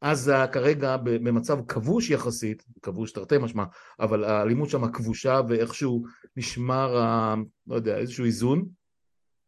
[0.00, 3.64] עזה כרגע במצב כבוש יחסית, כבוש תרתי משמע,
[4.00, 6.04] אבל האלימות שם כבושה ואיכשהו
[6.36, 7.34] נשמר, ה,
[7.66, 8.64] לא יודע, איזשהו איזון,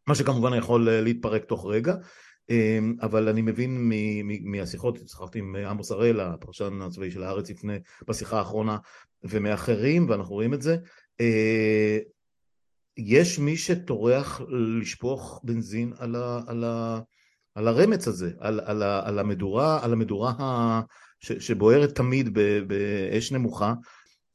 [0.07, 1.95] מה שכמובן יכול להתפרק תוך רגע,
[3.01, 3.91] אבל אני מבין
[4.43, 7.77] מהשיחות, שוחחתי עם עמוס הראל, הפרשן הצבאי של הארץ לפני,
[8.07, 8.77] בשיחה האחרונה,
[9.23, 10.77] ומאחרים, ואנחנו רואים את זה,
[11.21, 11.97] אה,
[12.97, 16.41] יש מי שטורח לשפוך בנזין על ה...
[16.47, 16.99] על ה
[17.55, 20.81] על הרמץ הזה, על, על, על המדורה, על המדורה ה,
[21.19, 22.29] ש, שבוערת תמיד
[22.67, 23.73] באש נמוכה,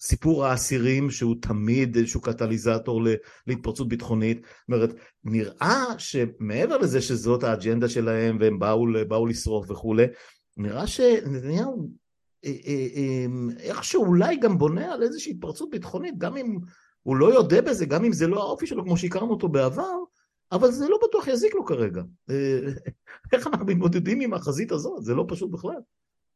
[0.01, 3.03] סיפור האסירים שהוא תמיד איזשהו קטליזטור
[3.47, 4.95] להתפרצות ביטחונית, זאת אומרת,
[5.25, 10.07] נראה שמעבר לזה שזאת האג'נדה שלהם והם באו, באו לשרוף וכולי,
[10.57, 11.89] נראה שנתניהו
[12.45, 13.27] אה, אה, אה,
[13.59, 16.59] איכשהו אולי גם בונה על איזושהי התפרצות ביטחונית, גם אם
[17.03, 19.97] הוא לא יודה בזה, גם אם זה לא האופי שלו כמו שהכרנו אותו בעבר,
[20.53, 22.03] אבל זה לא בטוח יזיק לו כרגע.
[23.33, 25.05] איך אנחנו מתמודדים עם החזית הזאת?
[25.05, 25.81] זה לא פשוט בכלל.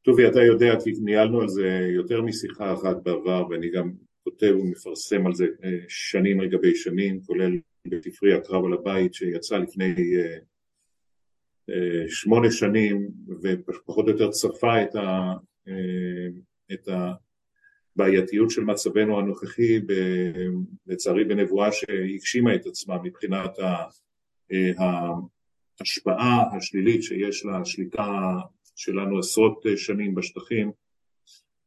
[0.03, 3.93] טובי, אתה יודע, כי ניהלנו על זה יותר משיחה אחת בעבר, ואני גם
[4.25, 9.59] כותב ומפרסם על זה אה, שנים על גבי שנים, כולל בספרי הקרב על הבית שיצא
[9.59, 9.95] לפני
[11.71, 13.09] אה, שמונה שנים,
[13.43, 15.33] ופחות או יותר צפה את, ה,
[16.73, 16.89] את
[17.97, 19.81] הבעייתיות של מצבנו הנוכחי,
[20.87, 23.59] לצערי בנבואה שהגשימה את עצמה מבחינת
[25.81, 28.39] ההשפעה השלילית שיש לשליטה
[28.77, 30.71] שלנו עשרות שנים בשטחים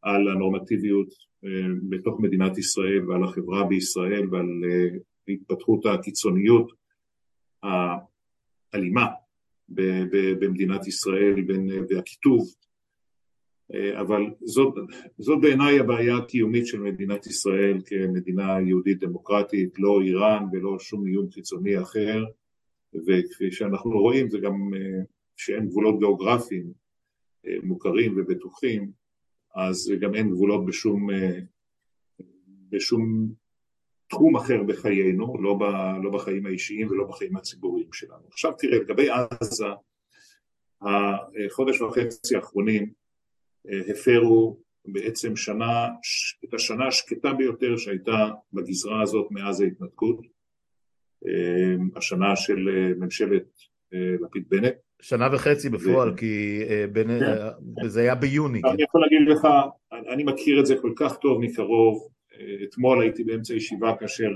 [0.01, 1.07] על הנורמטיביות
[1.45, 1.49] אה,
[1.89, 4.87] בתוך מדינת ישראל ועל החברה בישראל ועל אה,
[5.27, 6.71] התפתחות הקיצוניות
[7.63, 9.07] האלימה
[10.39, 11.35] במדינת ישראל
[11.89, 12.45] והקיטוב
[13.73, 14.73] אה, אבל זאת,
[15.17, 21.31] זאת בעיניי הבעיה הקיומית של מדינת ישראל כמדינה יהודית דמוקרטית, לא איראן ולא שום איום
[21.31, 22.23] חיצוני אחר.
[23.07, 25.03] וכפי שאנחנו רואים זה גם אה,
[25.35, 26.71] שאין גבולות גיאוגרפיים אה,
[27.63, 28.91] מוכרים ובטוחים,
[29.55, 31.39] אז גם אין גבולות בשום, אה,
[32.69, 33.33] בשום
[34.07, 35.63] תחום אחר בחיינו, לא, ב,
[36.03, 38.27] לא בחיים האישיים ולא בחיים הציבוריים שלנו.
[38.27, 39.65] עכשיו תראה, לגבי עזה,
[40.81, 42.91] החודש וחצי האחרונים
[43.89, 45.87] הפרו בעצם שנה,
[46.45, 50.35] את השנה השקטה ביותר שהייתה בגזרה הזאת מאז ההתנתקות.
[51.27, 53.47] אה, השנה של אה, ממשלת
[53.93, 54.75] אה, לפיד-בנט.
[55.01, 56.17] שנה וחצי בפועל, ו...
[56.17, 57.21] כי בנט,
[57.81, 57.87] כן.
[57.87, 58.61] זה היה ביוני.
[58.65, 58.83] אני כן.
[58.83, 59.47] יכול להגיד לך,
[60.13, 62.07] אני מכיר את זה כל כך טוב מקרוב,
[62.63, 64.29] אתמול הייתי באמצע ישיבה כאשר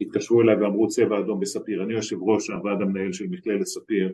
[0.00, 4.12] התקשרו אליי ואמרו צבע אדום בספיר, אני יושב ראש הוועד המנהל של מכללת ספיר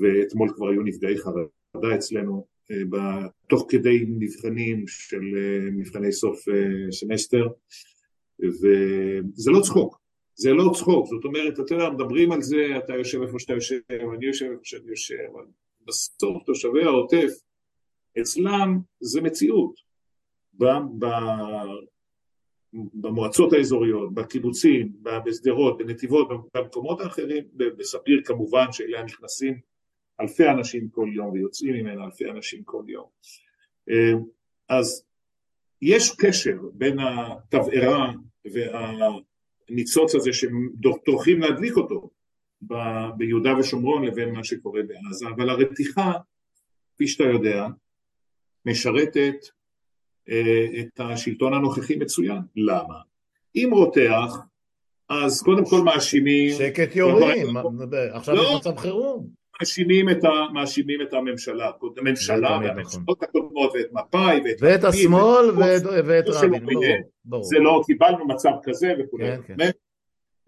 [0.00, 2.46] ואתמול כבר היו נפגעי חרדה אצלנו
[3.48, 5.20] תוך כדי מבחנים של
[5.72, 6.44] מבחני סוף
[6.90, 7.46] סמסטר
[8.40, 9.98] וזה לא צחוק,
[10.38, 13.78] זה לא צחוק, זאת אומרת, אתה יודע, מדברים על זה, אתה יושב איפה שאתה יושב,
[13.90, 15.44] אני יושב איפה שאני יושב, אבל
[15.86, 17.30] בסוף תושבי העוטף,
[18.20, 19.86] אצלם זה מציאות.
[22.94, 29.60] במועצות האזוריות, בקיבוצים, בשדרות, בנתיבות, במקומות האחרים, בספיר כמובן שאליה נכנסים
[30.20, 33.06] אלפי אנשים כל יום ויוצאים ממנה אלפי אנשים כל יום.
[33.90, 34.12] אה,
[34.68, 35.04] אז
[35.82, 38.12] יש קשר בין התבערה
[39.68, 42.10] והניצוץ הזה שטורחים להדליק אותו
[43.16, 46.12] ביהודה ושומרון לבין מה שקורה בעזה, אבל הרתיחה,
[46.94, 47.66] כפי שאתה יודע,
[48.66, 49.34] משרתת
[50.28, 52.38] אה, את השלטון הנוכחי מצוין.
[52.56, 52.94] למה?
[53.56, 54.36] אם רותח,
[55.08, 56.54] אז קודם כל מאשימים...
[56.58, 57.56] שקט יורים,
[58.12, 58.56] עכשיו יש לא.
[58.56, 59.35] מצב חירום.
[59.60, 64.56] מאשימים את, ה, מאשימים את הממשלה, הממשלה והממשלות הקודמות ואת מפא"י ואת...
[64.60, 67.44] ואת השמאל ואת, ואת רבין, ברור.
[67.44, 69.18] זה לא, קיבלנו מצב כזה וכו'.
[69.18, 69.56] כן, כן.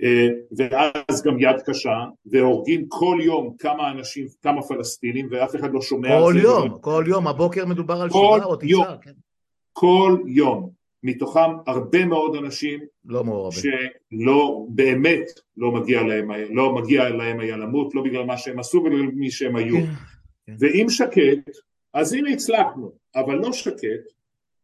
[0.02, 5.80] אה, ואז גם יד קשה, והורגים כל יום כמה אנשים, כמה פלסטינים, ואף אחד לא
[5.80, 6.24] שומע על זה.
[6.24, 8.96] כל יום, כל יום, הבוקר מדובר על שבעה או תשעה.
[9.02, 9.12] כן.
[9.72, 10.77] כל יום.
[11.02, 13.60] מתוכם הרבה מאוד אנשים לא מעורבים.
[13.60, 15.24] שלא, באמת
[15.56, 19.10] לא מגיע להם, לא מגיע להם היה למות, לא בגלל מה שהם עשו ולא בגלל
[19.14, 19.76] מי שהם היו.
[19.76, 19.92] כן,
[20.46, 20.54] כן.
[20.58, 21.50] ואם שקט,
[21.94, 24.12] אז הנה הצלחנו, אבל לא שקט,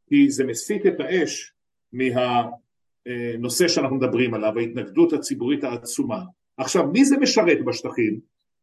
[0.09, 1.53] כי זה מסיט את האש
[1.93, 6.23] מהנושא שאנחנו מדברים עליו, ההתנגדות הציבורית העצומה.
[6.57, 8.21] עכשיו, מי זה משרת בשטחים?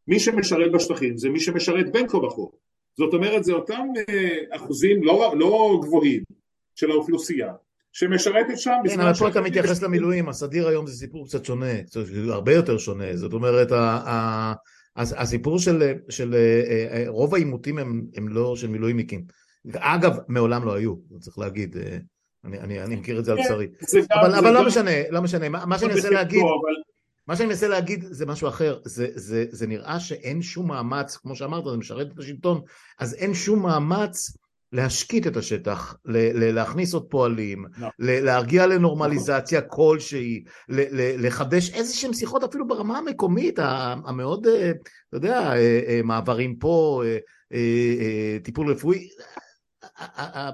[0.08, 2.42] מי שמשרת בשטחים זה מי שמשרת בין כה וכה.
[2.98, 6.24] זאת אומרת, זה אותם אה, אחוזים לא, לא גבוהים.
[6.82, 7.54] של האוכלוסייה
[7.94, 11.72] שמשרתת שם כן, אבל פה אתה מתייחס למילואים, הסדיר היום זה סיפור קצת שונה,
[12.30, 13.72] הרבה יותר שונה, זאת אומרת
[14.96, 19.24] הסיפור של, של אה, אה, רוב העימותים הם, הם לא של מילואימניקים,
[19.76, 21.98] אגב מעולם לא היו, צריך להגיד, אה,
[22.46, 23.68] אני, אני, אני מכיר את זה על כן, בשרי,
[24.12, 26.44] אבל, אבל לא משנה, לא משנה, מה שאני מנסה להגיד,
[27.28, 31.36] מה שאני מנסה להגיד זה משהו אחר, זה, זה, זה נראה שאין שום מאמץ, כמו
[31.36, 32.62] שאמרת, זה משרת את השלטון,
[33.00, 34.38] אז אין שום מאמץ
[34.72, 37.82] להשקיט את השטח, להכניס עוד פועלים, no.
[37.82, 37.90] לא.
[38.00, 40.44] להרגיע לנורמליזציה כלשהי,
[41.18, 43.60] לחדש איזה שהם שיחות אפילו ברמה המקומית
[44.06, 44.72] המאוד, אה,
[45.10, 47.04] אתה יודע, אה, אה, מעברים פה,
[48.44, 49.08] טיפול רפואי,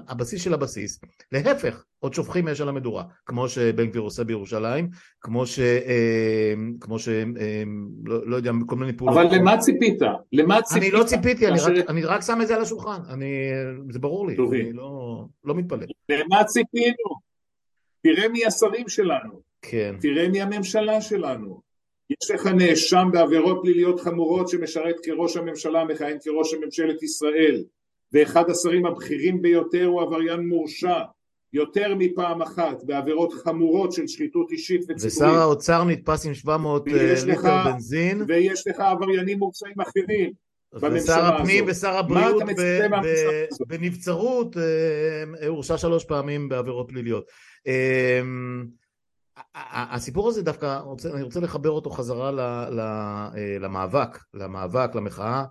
[0.08, 1.00] הבסיס של הבסיס,
[1.32, 4.88] להפך, עוד שופכים אש על המדורה, כמו שבן גביר עושה בירושלים,
[5.20, 5.58] כמו ש...
[5.58, 7.08] אמ, כמו ש...
[7.08, 9.16] אמ, לא, לא יודע, כל מיני פעולות.
[9.16, 9.98] אבל למה ציפית?
[10.32, 10.82] למה ציפית?
[10.82, 13.50] אני לא ציפיתי, אני, רק, אני רק שם את זה על השולחן, אני...
[13.90, 14.36] זה ברור לי.
[14.50, 15.86] אני לא, לא מתפלא.
[16.08, 17.28] למה ציפינו?
[18.02, 19.40] תראה מי השרים שלנו.
[19.62, 19.94] כן.
[20.00, 21.60] תראה מי הממשלה שלנו.
[22.10, 27.64] יש לך נאשם בעבירות פליליות חמורות שמשרת כראש הממשלה, מכהן כראש ממשלת ישראל.
[28.12, 30.98] ואחד השרים הבכירים ביותר הוא עבריין מורשע
[31.52, 35.04] יותר מפעם אחת בעבירות חמורות של שחיתות אישית וציבורית.
[35.04, 38.24] ושר האוצר נתפס עם 700 אה, ליטר לך, בנזין.
[38.28, 40.32] ויש לך עבריינים מורשעים אחרים
[40.74, 42.42] ושר הפנים ושר הבריאות
[43.68, 47.30] בנבצרות אה, הורשע שלוש פעמים בעבירות פליליות.
[47.66, 48.20] אה,
[49.64, 50.80] הסיפור הזה דווקא,
[51.14, 52.30] אני רוצה לחבר אותו חזרה
[53.60, 55.44] למאבק, למאבק, למחאה אה,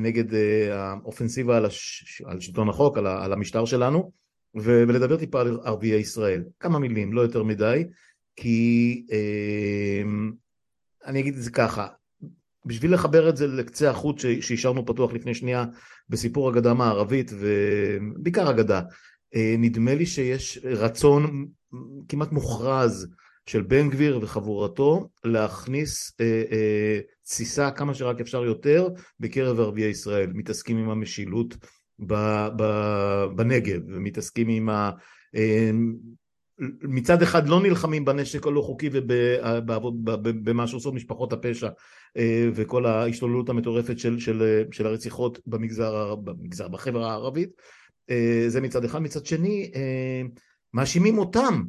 [0.00, 2.22] נגד אה, האופנסיבה על, הש...
[2.26, 3.24] על שלטון החוק, על, ה...
[3.24, 4.12] על המשטר שלנו,
[4.56, 4.84] ו...
[4.88, 6.44] ולדבר טיפה על ערביי ישראל.
[6.60, 7.84] כמה מילים, לא יותר מדי,
[8.36, 10.02] כי אה,
[11.06, 11.86] אני אגיד את זה ככה,
[12.66, 15.64] בשביל לחבר את זה לקצה החוט שהשארנו פתוח לפני שנייה
[16.08, 18.80] בסיפור הגדה המערבית ובעיקר הגדה,
[19.58, 21.48] נדמה לי שיש רצון
[22.08, 23.08] כמעט מוכרז
[23.46, 28.88] של בן גביר וחבורתו להכניס אה, אה, תסיסה כמה שרק אפשר יותר
[29.20, 31.56] בקרב ערביי ישראל, מתעסקים עם המשילות
[32.06, 32.14] ב,
[32.56, 32.64] ב,
[33.36, 34.90] בנגב ומתעסקים עם ה...
[35.36, 35.70] אה,
[36.82, 41.68] מצד אחד לא נלחמים בנשק הלא חוקי ובמה שעושות משפחות הפשע
[42.16, 47.50] אה, וכל ההשתוללות המטורפת של, של, של הרציחות במגזר, במגזר, בחברה הערבית.
[48.10, 49.70] אה, זה מצד אחד, מצד שני
[50.74, 51.62] מאשימים אותם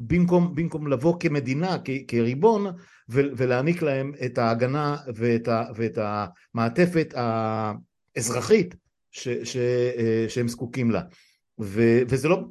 [0.00, 2.66] במקום, במקום לבוא כמדינה, כ, כריבון,
[3.10, 5.98] ו, ולהעניק להם את ההגנה ואת, ה, ואת
[6.54, 8.74] המעטפת האזרחית
[9.10, 9.56] ש, ש,
[10.28, 11.02] שהם זקוקים לה.
[11.60, 12.44] ו, וזה לא,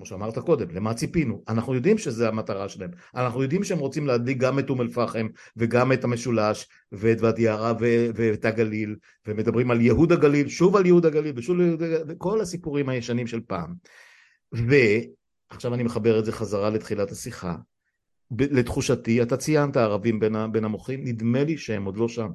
[0.00, 1.42] כמו שאמרת קודם, למה ציפינו?
[1.48, 5.26] אנחנו יודעים שזה המטרה שלהם, אנחנו יודעים שהם רוצים להדליק גם את אום אל-פחם
[5.56, 7.72] וגם את המשולש ואת ואדי ערה
[8.14, 12.40] ואת הגליל ומדברים על יהוד הגליל, שוב על יהוד הגליל ושוב על יהוד הגליל, וכל
[12.40, 13.74] הסיפורים הישנים של פעם.
[15.50, 17.56] ועכשיו אני מחבר את זה חזרה לתחילת השיחה,
[18.38, 22.30] לתחושתי, אתה ציינת ערבים בין, בין המוחים, נדמה לי שהם עוד לא שם.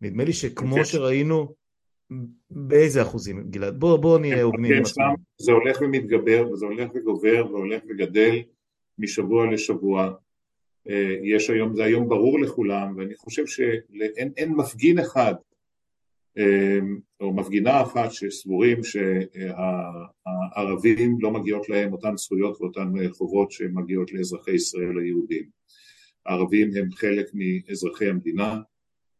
[0.00, 0.84] נדמה לי שכמו כן.
[0.84, 1.54] שראינו,
[2.50, 3.80] באיזה אחוזים, גלעד?
[3.80, 4.82] בוא, בוא נהיה הוגנים.
[5.38, 8.42] זה הולך ומתגבר, וזה הולך וגובר, והולך וגדל
[8.98, 10.12] משבוע לשבוע.
[10.88, 15.34] אה, יש היום, זה היום ברור לכולם, ואני חושב שאין מפגין אחד,
[17.20, 18.78] או מפגינה אחת שסבורים
[20.54, 25.44] שהערבים לא מגיעות להם אותן זכויות ואותן חובות שמגיעות לאזרחי ישראל היהודים.
[26.26, 28.60] הערבים הם חלק מאזרחי המדינה,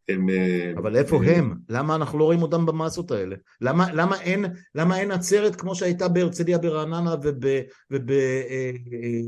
[0.08, 0.28] הם...
[0.28, 1.24] אה, אבל איפה הם?
[1.26, 1.54] הם?
[1.68, 3.36] למה אנחנו לא רואים אותם במסות האלה?
[3.60, 4.44] למה, למה, אין,
[4.74, 7.44] למה אין עצרת כמו שהייתה בהרצליה ברעננה וב...
[7.90, 9.20] וב, אה, אה,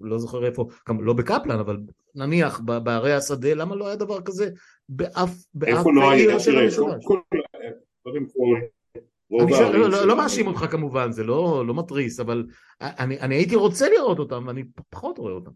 [0.00, 0.68] לא זוכר איפה,
[1.00, 1.76] לא בקפלן, אבל
[2.14, 4.50] נניח בערי השדה, למה לא היה דבר כזה
[4.88, 5.30] באף,
[5.94, 7.04] לא עיר של המשולש?
[9.30, 12.46] לא, לא, לא מאשים אותך כמובן, זה לא, לא מתריס, אבל
[12.80, 15.50] אני, אני הייתי רוצה לראות אותם, ואני פחות רואה אותם.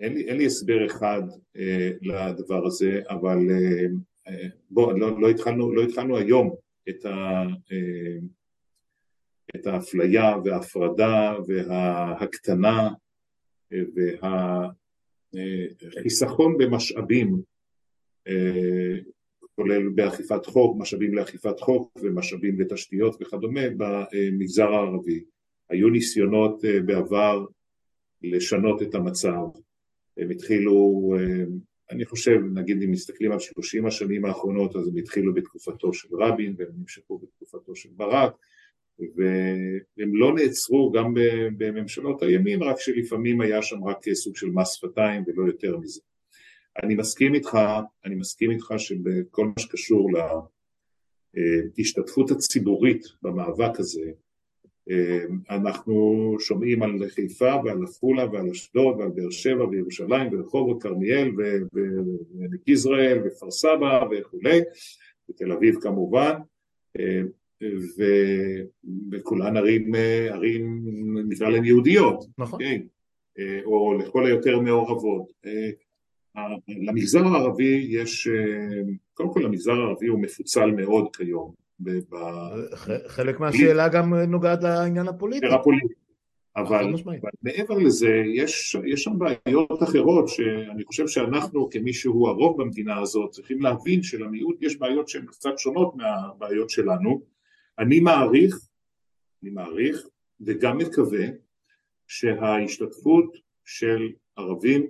[0.00, 1.22] אין לי, אין לי הסבר אחד
[1.56, 3.86] אה, לדבר הזה, אבל אה,
[4.28, 6.54] אה, בוא, לא, לא, התחלנו, לא התחלנו היום
[6.88, 7.42] את, ה,
[7.72, 8.18] אה,
[9.56, 12.88] את האפליה וההפרדה וההקטנה
[13.72, 14.68] אה,
[15.32, 17.42] והחיסכון במשאבים,
[18.28, 18.98] אה,
[19.56, 25.24] כולל באכיפת חוק, משאבים לאכיפת חוק ומשאבים לתשתיות וכדומה במגזר הערבי.
[25.70, 27.46] היו ניסיונות אה, בעבר
[28.22, 29.44] לשנות את המצב
[30.18, 31.44] הם התחילו, אה,
[31.90, 36.54] אני חושב, נגיד אם מסתכלים על שלושים השנים האחרונות, אז הם התחילו בתקופתו של רבין
[36.58, 38.32] והם נמשכו בתקופתו של ברק,
[38.98, 41.14] והם לא נעצרו גם
[41.58, 46.00] בממשלות הימין, רק שלפעמים היה שם רק סוג של מס שפתיים ולא יותר מזה.
[46.82, 47.58] אני מסכים איתך,
[48.04, 50.10] אני מסכים איתך שבכל מה שקשור
[51.78, 54.10] להשתתפות הציבורית במאבק הזה,
[54.90, 61.30] אמ, אנחנו שומעים על חיפה ועל עפולה ועל אשדוד ועל באר שבע וירושלים ורחובות, כרמיאל
[61.36, 64.60] ועמק יזרעאל וכפר סבא וכולי,
[65.30, 66.32] ותל אביב כמובן,
[69.12, 69.94] וכולן ערים,
[70.30, 70.84] ערים
[71.28, 72.58] נקרא להן יהודיות, נכון.
[72.62, 72.80] כן,
[73.64, 75.32] או לכל היותר מעורבות.
[76.68, 78.28] למגזר הערבי יש,
[79.14, 81.52] קודם כל המגזר הערבי הוא מפוצל מאוד כיום,
[83.06, 85.46] חלק מהשאלה גם נוגעת לעניין הפוליטי.
[85.46, 85.94] הפוליטי.
[86.56, 92.62] אבל, אבל מעבר לזה, יש, יש שם בעיות אחרות שאני חושב שאנחנו כמי שהוא הרוב
[92.62, 97.37] במדינה הזאת צריכים להבין שלמיעוט יש בעיות שהן קצת שונות מהבעיות שלנו.
[97.78, 98.56] אני מעריך,
[99.42, 100.06] אני מעריך
[100.40, 101.26] וגם מקווה
[102.06, 104.86] שההשתתפות של ערבים,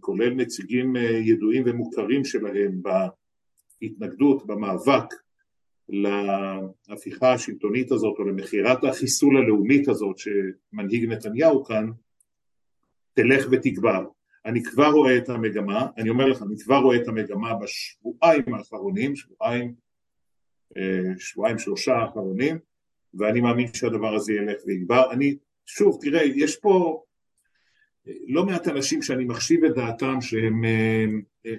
[0.00, 5.14] כולל נציגים ידועים ומוכרים שלהם בהתנגדות, במאבק
[5.88, 11.90] להפיכה השלטונית הזאת או למכירת החיסול הלאומית הזאת שמנהיג נתניהו כאן
[13.14, 14.04] תלך ותגבר.
[14.46, 19.16] אני כבר רואה את המגמה, אני אומר לך, אני כבר רואה את המגמה בשבועיים האחרונים,
[19.16, 19.91] שבועיים, אה,
[21.18, 22.58] שבועיים שלושה האחרונים,
[23.14, 25.12] ואני מאמין שהדבר הזה ילך ויגבר.
[25.12, 27.02] אני, שוב, תראה, יש פה
[28.26, 30.62] לא מעט אנשים שאני מחשיב את דעתם שהם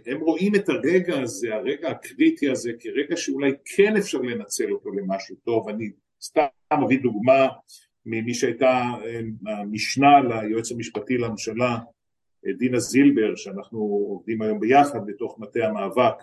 [0.05, 5.36] הם רואים את הרגע הזה, הרגע הקריטי הזה כרגע שאולי כן אפשר לנצל אותו למשהו
[5.36, 5.91] טוב, אני
[6.22, 6.45] סתם
[6.84, 7.47] מביא דוגמה
[8.05, 8.82] ממי שהייתה
[9.47, 11.78] המשנה ליועץ המשפטי לממשלה
[12.57, 16.16] דינה זילבר שאנחנו עובדים היום ביחד בתוך מטה המאבק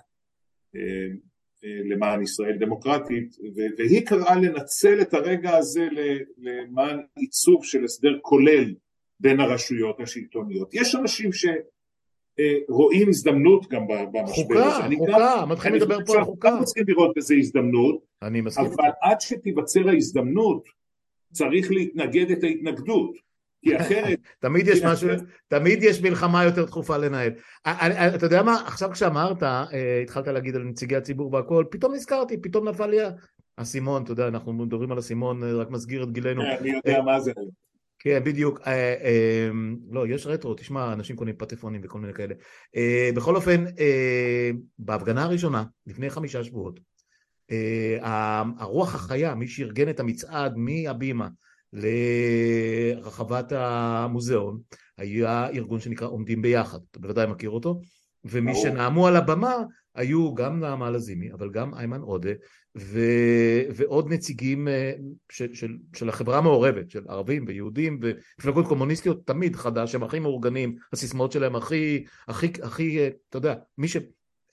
[1.63, 3.37] למען ישראל דמוקרטית
[3.79, 5.89] והיא קראה לנצל את הרגע הזה
[6.39, 8.75] למען עיצוב של הסדר כולל
[9.21, 10.75] בין הרשויות השלטוניות.
[10.75, 14.97] יש אנשים שרואים הזדמנות גם במשבר חוקה, הזה.
[14.99, 16.49] חוקה, מתחילים לדבר פה על חוקה.
[16.49, 18.67] אנחנו צריכים לראות בזה הזדמנות, אני מסכים.
[18.67, 20.65] אבל עד שתיווצר ההזדמנות
[21.33, 23.30] צריך להתנגד את ההתנגדות.
[23.63, 24.19] כי אחרת...
[24.39, 25.09] תמיד יש משהו,
[25.49, 27.33] תמיד יש מלחמה יותר דחופה לנהל.
[28.15, 32.69] אתה יודע מה, עכשיו כשאמרת, אה, התחלת להגיד על נציגי הציבור והכל, פתאום נזכרתי, פתאום
[32.69, 32.99] נפל לי
[33.59, 36.43] האסימון, אתה יודע, אנחנו מדברים על אסימון, אה, רק מסגיר את גילנו.
[36.43, 37.33] אני יודע מה זה.
[38.03, 38.61] כן, בדיוק.
[38.67, 39.51] אה, אה,
[39.91, 42.35] לא, יש רטרו, תשמע, אנשים קונים פטפונים וכל מיני כאלה.
[42.77, 43.65] אה, בכל אופן,
[44.79, 46.81] בהפגנה הראשונה, לפני חמישה שבועות,
[48.03, 51.29] הרוח החיה, מי שארגן את המצעד מהבימה
[51.73, 54.61] לרחבת המוזיאון,
[54.99, 57.81] היה ארגון שנקרא עומדים ביחד, אתה בוודאי מכיר אותו.
[58.25, 59.57] ומי שנאמו על הבמה
[59.95, 62.31] היו גם נעמה לזימי, אבל גם איימן עודה,
[62.79, 63.01] ו...
[63.75, 64.93] ועוד נציגים אה,
[65.33, 70.77] של, של, של החברה המעורבת, של ערבים ויהודים ומפלגות קומוניסטיות תמיד חדש, הם הכי מאורגנים,
[70.93, 73.97] הסיסמאות שלהם הכי, הכי, הכי, אה, אתה יודע, מי ש...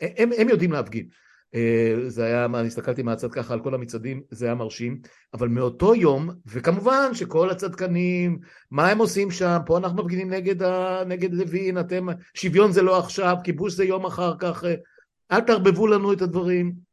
[0.02, 1.08] הם, הם יודעים להפגין.
[1.56, 5.02] אה, זה היה, אני הסתכלתי מהצד ככה על כל המצעדים, זה היה מרשים,
[5.34, 8.40] אבל מאותו יום, וכמובן שכל הצדקנים,
[8.72, 13.00] מה הם עושים שם, פה אנחנו מפגינים נגד, ה, נגד לוין, אתם, שוויון זה לא
[13.00, 14.64] עכשיו, כיבוש זה יום אחר כך,
[15.32, 16.88] אל תערבבו לנו את הדברים.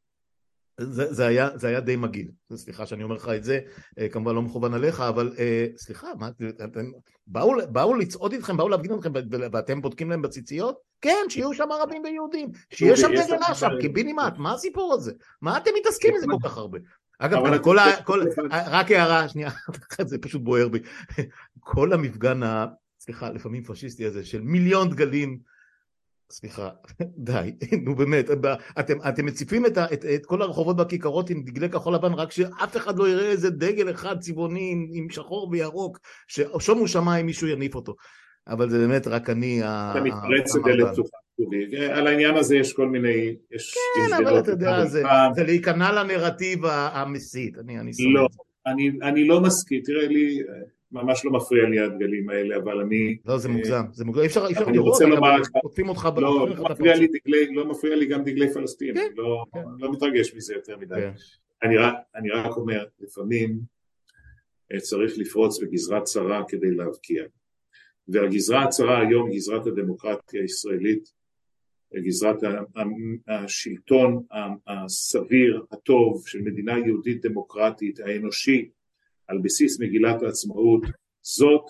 [0.81, 3.61] זה, זה, היה, זה היה די מגעיל, סליחה שאני אומר לך את זה,
[3.99, 6.29] אה, כמובן לא מכוון עליך, אבל אה, סליחה, מה,
[6.65, 6.91] אתם,
[7.27, 9.13] באו, באו לצעוד איתכם, באו להפגין אתכם
[9.53, 10.77] ואתם בודקים להם בציציות?
[11.05, 15.13] כן, שיהיו שם ערבים ויהודים, שיהיה שם דגל אש"ף, קיבינימט, מה הסיפור הזה?
[15.43, 16.79] מה אתם מתעסקים בזה כל כך הרבה?
[17.19, 18.03] אגב, כל ה...
[18.05, 19.51] כל, רק הערה, שנייה,
[20.11, 20.79] זה פשוט בוער בי,
[21.61, 22.67] כל המפגן ה...
[23.01, 25.39] סליחה, לפעמים פשיסטי הזה, של מיליון דגלים
[26.31, 26.71] סליחה,
[27.29, 27.53] די,
[27.83, 28.27] נו באמת,
[28.81, 32.77] אתם, אתם מציפים את, את, את כל הרחובות והכיכרות עם דגלי כחול לבן רק שאף
[32.77, 35.99] אחד לא יראה איזה דגל אחד צבעוני עם, עם שחור וירוק,
[36.29, 37.95] ששומו שמיים מישהו יניף אותו.
[38.49, 39.61] אבל זה באמת רק אני...
[39.63, 41.17] אתה מתפרץ לדלת פתוחה.
[41.95, 43.37] על העניין הזה יש כל מיני...
[43.51, 45.03] יש, כן, יש אבל אתה יודע, זה,
[45.35, 48.29] זה להיכנע לנרטיב המסית, אני, אני לא,
[48.67, 50.39] אני, אני לא מסכים, תראה לי,
[50.93, 53.17] ממש לא מפריע לי הדגלים האלה, אבל אני...
[53.25, 55.03] לא, זה מוגזם, זה מוגזם, אי אפשר לראות,
[55.63, 56.09] עוטפים אותך...
[56.17, 59.61] לא, מפריע לי דגלי, לא מפריע לי גם דגלי פלסטין, כן, לא, כן.
[59.79, 60.95] לא מתרגש מזה יותר מדי.
[60.95, 61.13] כן.
[62.15, 63.59] אני רק אומר, לפעמים
[64.73, 67.25] אה, צריך לפרוץ בגזרה צרה כדי להבקיע.
[68.09, 71.13] והגזרה הצרה היום גזרת הדמוקרטיה הישראלית,
[71.97, 72.37] גזרת
[73.29, 74.23] השלטון
[74.67, 78.69] הסביר, הטוב, של מדינה יהודית דמוקרטית, האנושי,
[79.29, 80.83] על בסיס מגילת העצמאות,
[81.23, 81.63] זאת,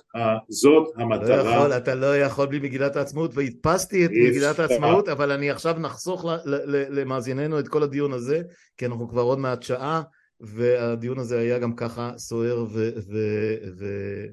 [0.48, 1.36] זאת המטרה.
[1.44, 5.74] לא יכול, אתה לא יכול בלי מגילת העצמאות, והדפסתי את מגילת העצמאות, אבל אני עכשיו
[5.78, 6.24] נחסוך
[6.66, 8.42] למאזיננו את כל הדיון הזה,
[8.76, 10.02] כי אנחנו כבר עוד מעט שעה,
[10.40, 12.66] והדיון הזה היה גם ככה סוער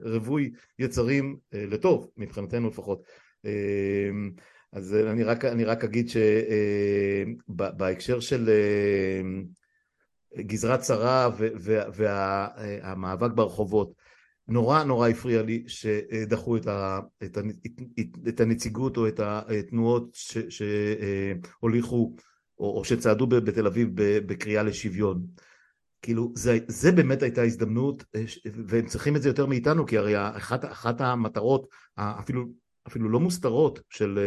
[0.03, 3.03] ורווי יצרים אה, לטוב, מבחינתנו לפחות.
[3.45, 4.09] אה,
[4.73, 6.09] אז אני רק, אני רק אגיד
[7.49, 8.49] שבהקשר אה, של
[10.37, 11.29] גזרת צרה
[11.93, 13.93] והמאבק ברחובות.
[14.47, 17.41] נורא נורא הפריע לי שדחו את, ה, את, ה,
[18.27, 20.17] את הנציגות או את התנועות
[20.49, 22.15] שהוליכו
[22.59, 25.25] או, או שצעדו בתל אביב בקריאה לשוויון.
[26.01, 28.03] כאילו זה, זה באמת הייתה הזדמנות
[28.67, 31.67] והם צריכים את זה יותר מאיתנו כי הרי אחת, אחת המטרות
[31.99, 32.45] אפילו,
[32.87, 34.19] אפילו לא מוסתרות של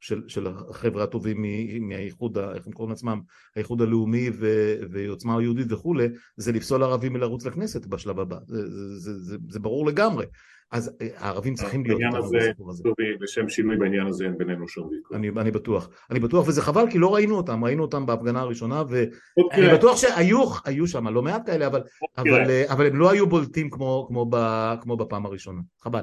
[0.00, 1.44] של, של החבר'ה הטובים
[1.80, 3.20] מהאיחוד, איך הם קוראים לעצמם,
[3.56, 8.98] האיחוד הלאומי ו, ועוצמה היהודית וכולי, זה לפסול ערבים מלרוץ לכנסת בשלב הבא, זה, זה,
[8.98, 10.26] זה, זה, זה ברור לגמרי.
[10.70, 12.38] אז אה, הערבים צריכים להיות בעניין הזה,
[12.82, 15.16] טובי, לשם שינוי בעניין הזה אין בינינו שום ויכוח.
[15.16, 18.82] אני, אני בטוח, אני בטוח, וזה חבל כי לא ראינו אותם, ראינו אותם בהפגנה הראשונה,
[18.88, 19.74] ואני.
[19.74, 21.82] בטוח שהיו היו שם לא מעט כאלה, אבל.
[22.18, 24.36] אבל, אה, אבל הם לא היו בולטים כמו, כמו, ב,
[24.80, 26.02] כמו בפעם הראשונה, חבל,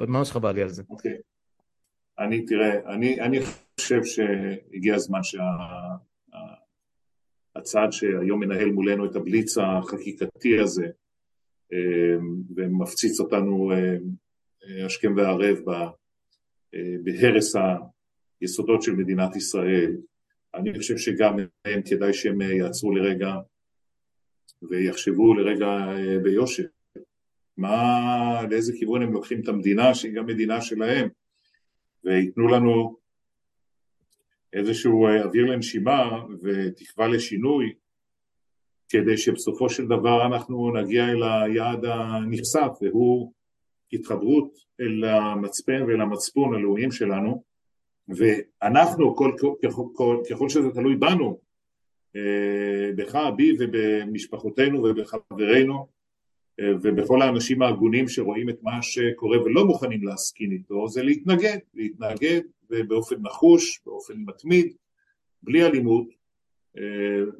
[0.00, 0.82] ממש חבל לי על זה.
[0.90, 1.16] אוקיי.
[2.18, 3.38] אני, תראה, אני, אני
[3.80, 5.52] חושב שהגיע הזמן שהצעד
[7.92, 11.05] שה, שהיום מנהל מולנו את הבליץ החקיקתי הזה אה,
[12.56, 15.88] ומפציץ אותנו אה, השכם והערב אה,
[17.04, 17.54] בהרס
[18.40, 19.96] היסודות של מדינת ישראל,
[20.54, 23.34] אני חושב שגם הם כדאי שהם יעצרו לרגע
[24.62, 25.68] ויחשבו לרגע
[26.22, 26.64] ביושר.
[27.56, 31.08] מה, לאיזה כיוון הם לוקחים את המדינה שהיא גם מדינה שלהם
[32.04, 32.96] וייתנו לנו
[34.52, 37.74] איזשהו אה, אוויר לנשימה ותקווה לשינוי
[38.88, 43.32] כדי שבסופו של דבר אנחנו נגיע אל היעד הנכסף והוא
[43.92, 47.42] התחברות אל המצפן ואל המצפון הלאומיים שלנו.
[48.08, 49.32] ואנחנו, כל,
[49.64, 51.38] ככל, כל, ככל שזה תלוי בנו,
[52.16, 55.86] אה, בך, בי ובמשפחותינו ובחברינו
[56.60, 63.16] ובכל האנשים ההגונים שרואים את מה שקורה ולא מוכנים להסכין איתו זה להתנגד, להתנגד באופן
[63.22, 64.72] נחוש, באופן מתמיד,
[65.42, 66.14] בלי אלימות, אה,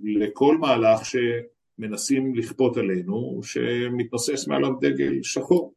[0.03, 5.75] לכל מהלך שמנסים לכפות עלינו שמתנוסס מעליו דגל שחור.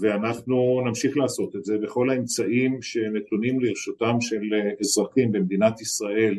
[0.00, 4.42] ואנחנו נמשיך לעשות את זה בכל האמצעים שנתונים לרשותם של
[4.80, 6.38] אזרחים במדינת ישראל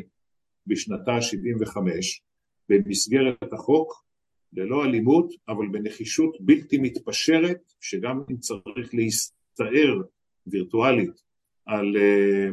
[0.66, 2.22] בשנתה 75
[2.68, 4.04] במסגרת החוק
[4.52, 10.02] ללא אלימות, אבל בנחישות בלתי מתפשרת, שגם אם צריך להסתער
[10.46, 11.22] וירטואלית
[11.66, 12.48] על, אה,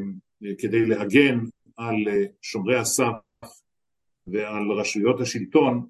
[0.57, 1.39] כדי להגן
[1.77, 3.13] על אה, שומרי הסף
[4.31, 5.85] ועל רשויות השלטון,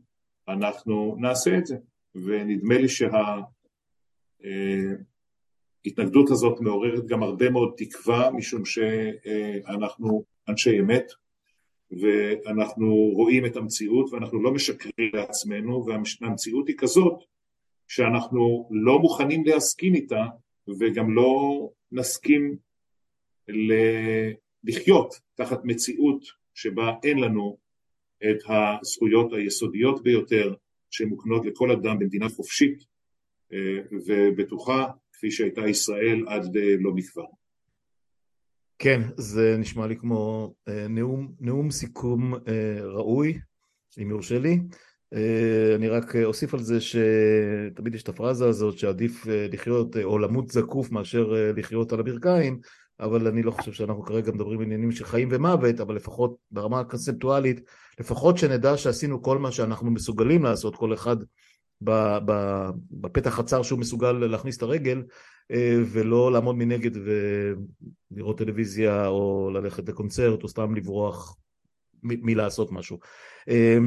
[0.47, 1.75] אנחנו נעשה את זה.
[2.15, 2.87] ונדמה לי
[5.85, 11.05] שההתנגדות הזאת מעוררת גם הרבה מאוד תקווה, משום שאנחנו אנשי אמת,
[11.91, 17.23] ואנחנו רואים את המציאות ואנחנו לא משקרים לעצמנו, והמציאות היא כזאת
[17.87, 20.25] שאנחנו לא מוכנים להסכים איתה
[20.79, 22.57] וגם לא נסכים
[24.63, 27.57] לחיות תחת מציאות שבה אין לנו
[28.23, 30.53] את הזכויות היסודיות ביותר
[30.91, 32.83] שמוקנות לכל אדם במדינה חופשית
[33.53, 37.25] אה, ובטוחה כפי שהייתה ישראל עד אה, לא מכבר.
[38.79, 42.33] כן, זה נשמע לי כמו אה, נאום, נאום סיכום
[42.83, 43.39] ראוי,
[44.01, 44.59] אם יורשה לי.
[45.75, 50.91] אני רק אוסיף על זה שתמיד יש את הפרזה הזאת שעדיף לחיות או למות זקוף
[50.91, 52.59] מאשר לחיות על הברכיים,
[52.99, 57.61] אבל אני לא חושב שאנחנו כרגע מדברים עניינים של חיים ומוות, אבל לפחות ברמה הקונספטואלית,
[57.99, 61.17] לפחות שנדע שעשינו כל מה שאנחנו מסוגלים לעשות, כל אחד
[62.91, 65.03] בפתח הצר שהוא מסוגל להכניס את הרגל,
[65.51, 66.91] אה, ולא לעמוד מנגד
[68.11, 71.37] ולראות טלוויזיה או ללכת לקונצרט או סתם לברוח
[72.03, 72.99] מלעשות משהו.
[73.49, 73.77] אה,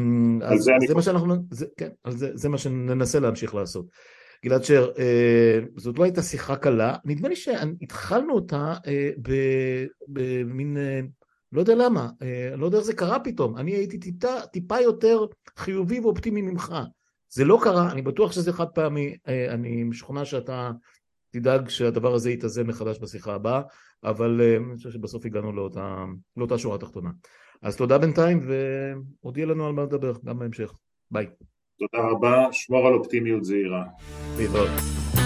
[0.42, 3.86] אז זה, זה מה שאנחנו, זה, כן, זה, זה מה שננסה להמשיך לעשות.
[4.44, 9.10] גלעד שר, אה, זאת לא הייתה שיחה קלה, נדמה לי שהתחלנו אותה אה,
[10.08, 11.00] במין, אה,
[11.52, 12.08] לא יודע למה,
[12.56, 15.26] לא יודע איך זה קרה פתאום, אני הייתי טיפה, טיפה יותר
[15.56, 16.74] חיובי ואופטימי ממך.
[17.28, 19.16] זה לא קרה, אני בטוח שזה חד פעמי,
[19.48, 20.70] אני משוכנע שאתה
[21.30, 23.62] תדאג שהדבר הזה יתאזן מחדש בשיחה הבאה,
[24.04, 26.04] אבל אני חושב שבסוף הגענו לאותה,
[26.36, 27.10] לאותה שורה תחתונה.
[27.62, 30.72] אז תודה בינתיים, ועוד יהיה לנו על מה לדבר, גם בהמשך.
[31.10, 31.26] ביי.
[31.78, 33.84] תודה רבה, שמור על אופטימיות זהירה.
[34.38, 35.21] להתראות.